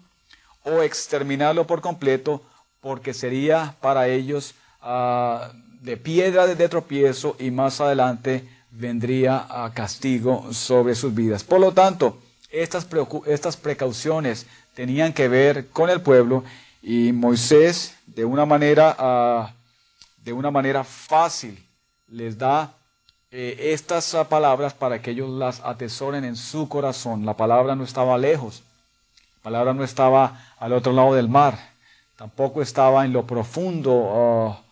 o 0.65 0.83
exterminarlo 0.83 1.67
por 1.67 1.81
completo, 1.81 2.43
porque 2.81 3.15
sería 3.15 3.75
para 3.81 4.09
ellos 4.09 4.55
ah, 4.83 5.51
de 5.81 5.97
piedra 5.97 6.47
de 6.47 6.69
tropiezo 6.69 7.37
y 7.39 7.51
más 7.51 7.81
adelante 7.81 8.49
vendría 8.71 9.47
a 9.49 9.73
castigo 9.73 10.53
sobre 10.53 10.95
sus 10.95 11.15
vidas. 11.15 11.43
Por 11.43 11.61
lo 11.61 11.73
tanto, 11.73 12.19
estas, 12.51 12.87
estas 13.27 13.57
precauciones 13.57 14.47
tenían 14.75 15.13
que 15.13 15.29
ver 15.29 15.69
con 15.69 15.91
el 15.91 16.01
pueblo 16.01 16.45
y 16.83 17.13
Moisés 17.13 17.95
de 18.07 18.25
una 18.25 18.47
manera, 18.47 18.95
ah, 18.99 19.53
de 20.23 20.33
una 20.33 20.51
manera 20.51 20.85
fácil 20.85 21.59
les 22.09 22.39
da 22.39 22.75
eh, 23.31 23.73
estas 23.73 24.17
palabras 24.29 24.73
para 24.73 25.03
que 25.03 25.11
ellos 25.11 25.29
las 25.29 25.61
atesoren 25.61 26.25
en 26.25 26.35
su 26.35 26.69
corazón. 26.69 27.27
La 27.27 27.37
palabra 27.37 27.77
no 27.77 27.85
estaba 27.85 28.17
lejos, 28.17 28.63
la 29.39 29.43
palabra 29.43 29.75
no 29.75 29.85
estaba 29.85 30.55
al 30.59 30.73
otro 30.73 30.93
lado 30.93 31.15
del 31.15 31.29
mar, 31.29 31.59
tampoco 32.17 32.63
estaba 32.63 33.05
en 33.05 33.13
lo 33.13 33.27
profundo 33.27 34.13
ah, 34.15 34.63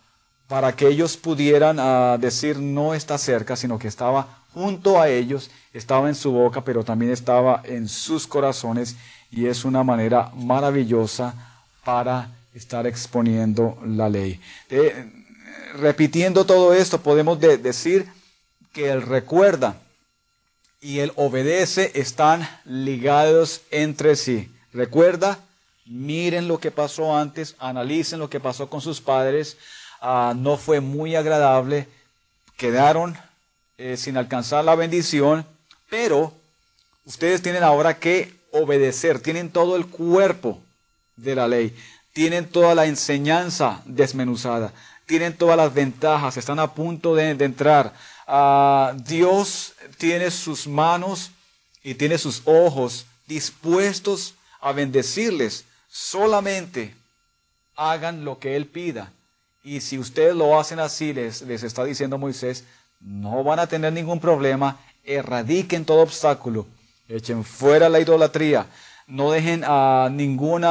para 0.49 0.75
que 0.75 0.88
ellos 0.88 1.19
pudieran 1.19 1.79
ah, 1.79 2.16
decir 2.19 2.59
no 2.59 2.95
está 2.95 3.19
cerca, 3.19 3.57
sino 3.57 3.79
que 3.79 3.88
estaba 3.88 4.27
junto 4.55 4.99
a 4.99 5.11
ellos, 5.11 5.51
estaba 5.75 6.09
en 6.09 6.14
su 6.14 6.33
boca, 6.33 6.62
pero 6.62 6.83
también 6.83 7.12
estaba 7.12 7.61
en 7.64 7.88
sus 7.88 8.27
corazones 8.27 8.97
y 9.31 9.47
es 9.47 9.66
una 9.66 9.85
manera 9.85 10.31
maravillosa 10.35 11.35
para 11.85 12.31
estar 12.55 12.87
exponiendo 12.87 13.77
la 13.85 14.09
ley. 14.09 14.40
Eh, 14.71 15.12
repitiendo 15.79 16.47
todo 16.47 16.73
esto, 16.73 17.03
podemos 17.03 17.38
decir 17.38 18.15
que 18.77 18.91
el 18.91 19.01
recuerda 19.01 19.81
y 20.83 20.99
el 20.99 21.11
obedece 21.17 21.93
están 21.95 22.47
ligados 22.67 23.62
entre 23.71 24.17
sí. 24.17 24.53
Recuerda, 24.75 25.39
miren 25.87 26.47
lo 26.47 26.61
que 26.61 26.71
pasó 26.71 27.17
antes, 27.17 27.57
analicen 27.59 28.19
lo 28.19 28.29
que 28.29 28.39
pasó 28.39 28.69
con 28.69 28.83
sus 28.83 29.01
padres, 29.01 29.57
ah, 30.03 30.35
no 30.37 30.59
fue 30.59 30.81
muy 30.81 31.17
agradable, 31.17 31.89
quedaron 32.59 33.17
eh, 33.79 33.97
sin 33.97 34.19
alcanzar 34.19 34.62
la 34.62 34.75
bendición, 34.75 35.47
pero 35.89 36.35
ustedes 37.07 37.41
tienen 37.41 37.62
ahora 37.62 37.99
que 37.99 38.35
obedecer, 38.53 39.21
tienen 39.21 39.49
todo 39.49 39.77
el 39.77 39.87
cuerpo 39.87 40.61
de 41.17 41.35
la 41.35 41.49
ley, 41.49 41.75
tienen 42.12 42.45
toda 42.47 42.75
la 42.75 42.85
enseñanza 42.85 43.81
desmenuzada 43.87 44.75
tienen 45.07 45.37
todas 45.37 45.57
las 45.57 45.73
ventajas, 45.73 46.37
están 46.37 46.59
a 46.59 46.75
punto 46.75 47.15
de, 47.15 47.31
entrar. 47.31 47.93
Ah, 48.27 48.95
Dios 49.05 49.75
tiene 49.99 50.31
sus 50.31 50.67
manos 50.67 51.31
y 51.83 51.95
tiene 51.95 52.19
sus 52.19 52.43
ojos 52.45 53.07
dispuestos 53.27 54.35
a 54.61 54.73
bendecirles. 54.73 55.65
Solamente 55.89 56.95
hagan 57.77 58.25
lo 58.25 58.39
que 58.39 58.57
Él 58.57 58.67
pida. 58.67 59.12
Y 59.62 59.81
si 59.81 59.99
ustedes 59.99 60.35
lo 60.35 60.59
hacen 60.59 60.81
así, 60.81 61.12
les, 61.12 61.43
les 61.43 61.62
está 61.62 61.85
diciendo 61.85 62.19
Moisés, 62.19 62.65
no 63.01 63.45
van 63.45 63.59
a 63.59 63.67
tener 63.67 63.93
ningún 63.93 64.21
problema. 64.21 64.79
Erradiquen 65.05 65.85
todo 65.85 66.01
obstáculo. 66.01 66.67
Echen 67.09 67.45
fuera 67.45 67.89
la 67.89 68.01
idolatría. 68.01 68.67
No 69.07 69.31
dejen 69.31 69.62
a 69.65 70.09
ningún 70.11 70.65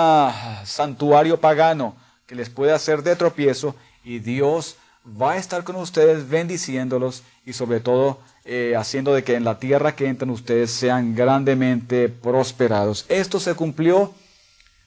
santuario 0.65 1.39
pagano 1.39 1.95
que 2.25 2.35
les 2.35 2.49
pueda 2.49 2.75
hacer 2.75 3.01
de 3.03 3.15
tropiezo 3.15 3.75
y 4.03 4.19
Dios 4.19 4.75
va 5.05 5.33
a 5.33 5.37
estar 5.37 5.63
con 5.63 5.75
ustedes 5.75 6.27
bendiciéndolos 6.29 7.23
y 7.45 7.53
sobre 7.53 7.79
todo 7.79 8.19
eh, 8.43 8.75
haciendo 8.77 9.13
de 9.13 9.23
que 9.23 9.35
en 9.35 9.43
la 9.43 9.59
tierra 9.59 9.95
que 9.95 10.07
entran 10.07 10.29
ustedes 10.29 10.71
sean 10.71 11.15
grandemente 11.15 12.09
prosperados. 12.09 13.05
Esto 13.09 13.39
se 13.39 13.53
cumplió 13.53 14.13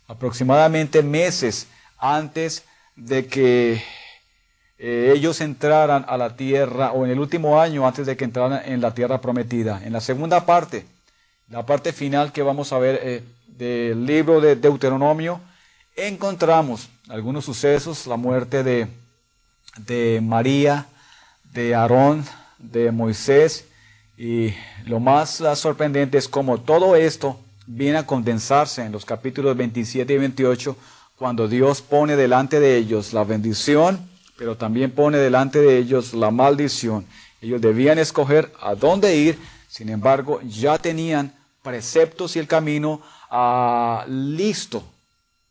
aproximadamente 0.09 1.03
meses 1.03 1.69
antes 1.99 2.65
de 2.97 3.27
que 3.27 3.83
eh, 4.79 5.13
ellos 5.15 5.41
entraran 5.41 6.05
a 6.09 6.17
la 6.17 6.37
tierra 6.37 6.93
o 6.93 7.05
en 7.05 7.11
el 7.13 7.21
último 7.21 7.61
año 7.61 7.87
antes 7.87 8.07
de 8.07 8.17
que 8.17 8.25
entraran 8.25 8.63
en 8.65 8.81
la 8.81 8.95
tierra 8.95 9.21
prometida. 9.21 9.81
En 9.85 9.93
la 9.93 10.01
segunda 10.01 10.47
parte, 10.47 10.87
la 11.49 11.65
parte 11.65 11.93
final 11.93 12.33
que 12.33 12.43
vamos 12.43 12.73
a 12.73 12.79
ver 12.79 13.01
eh, 13.03 13.23
del 13.47 14.05
libro 14.05 14.41
de 14.41 14.57
Deuteronomio, 14.57 15.41
encontramos 15.97 16.89
algunos 17.09 17.45
sucesos, 17.45 18.07
la 18.07 18.17
muerte 18.17 18.63
de 18.63 18.87
de 19.87 20.21
María, 20.23 20.87
de 21.53 21.75
Aarón, 21.75 22.25
de 22.59 22.93
Moisés 22.93 23.67
y 24.17 24.53
lo 24.85 24.99
más 24.99 25.41
ah, 25.41 25.55
sorprendente 25.55 26.19
es 26.19 26.29
como 26.29 26.59
todo 26.61 26.97
esto 26.97 27.39
viene 27.67 27.99
a 27.99 28.07
condensarse 28.07 28.85
en 28.85 28.93
los 28.93 29.05
capítulos 29.05 29.57
27 29.57 30.13
y 30.13 30.19
28 30.19 30.77
cuando 31.17 31.47
Dios 31.47 31.83
pone 31.83 32.17
delante 32.17 32.61
de 32.61 32.77
ellos 32.77 33.13
la 33.13 33.25
bendición, 33.25 34.09
pero 34.37 34.57
también 34.57 34.91
pone 34.91 35.19
delante 35.19 35.61
de 35.61 35.79
ellos 35.79 36.15
la 36.15 36.31
maldición. 36.31 37.07
Ellos 37.41 37.61
debían 37.61 37.99
escoger 37.99 38.53
a 38.61 38.75
dónde 38.75 39.17
ir, 39.17 39.39
sin 39.69 39.89
embargo, 39.89 40.41
ya 40.43 40.79
tenían 40.79 41.33
preceptos 41.63 42.37
y 42.37 42.39
el 42.39 42.47
camino 42.47 43.01
ah, 43.31 44.05
listo 44.09 44.83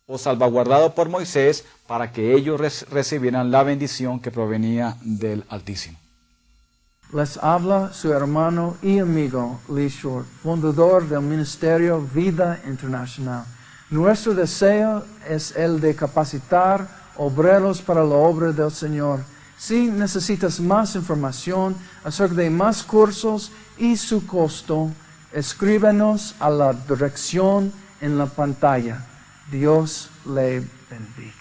o 0.09 0.17
salvaguardado 0.17 0.95
por 0.95 1.09
Moisés 1.09 1.65
para 1.85 2.13
que 2.13 2.33
ellos 2.33 2.85
recibieran 2.89 3.51
la 3.51 3.63
bendición 3.63 4.21
que 4.21 4.31
provenía 4.31 4.95
del 5.01 5.43
Altísimo. 5.49 5.97
Les 7.13 7.37
habla 7.37 7.91
su 7.91 8.13
hermano 8.13 8.77
y 8.81 8.99
amigo 8.99 9.59
Lee 9.69 9.89
Short, 9.89 10.25
fundador 10.41 11.07
del 11.07 11.21
Ministerio 11.21 12.01
Vida 12.01 12.59
Internacional. 12.65 13.43
Nuestro 13.89 14.33
deseo 14.33 15.03
es 15.27 15.53
el 15.55 15.79
de 15.81 15.93
capacitar 15.93 16.87
obreros 17.17 17.81
para 17.81 18.03
la 18.03 18.15
obra 18.15 18.53
del 18.53 18.71
Señor. 18.71 19.19
Si 19.57 19.87
necesitas 19.87 20.59
más 20.61 20.95
información 20.95 21.75
acerca 22.03 22.35
de 22.35 22.49
más 22.49 22.81
cursos 22.81 23.51
y 23.77 23.97
su 23.97 24.25
costo, 24.25 24.89
escríbenos 25.33 26.33
a 26.39 26.49
la 26.49 26.71
dirección 26.73 27.73
en 27.99 28.17
la 28.17 28.25
pantalla. 28.25 29.05
Dios 29.49 30.09
le 30.25 30.61
bendiga. 30.89 31.36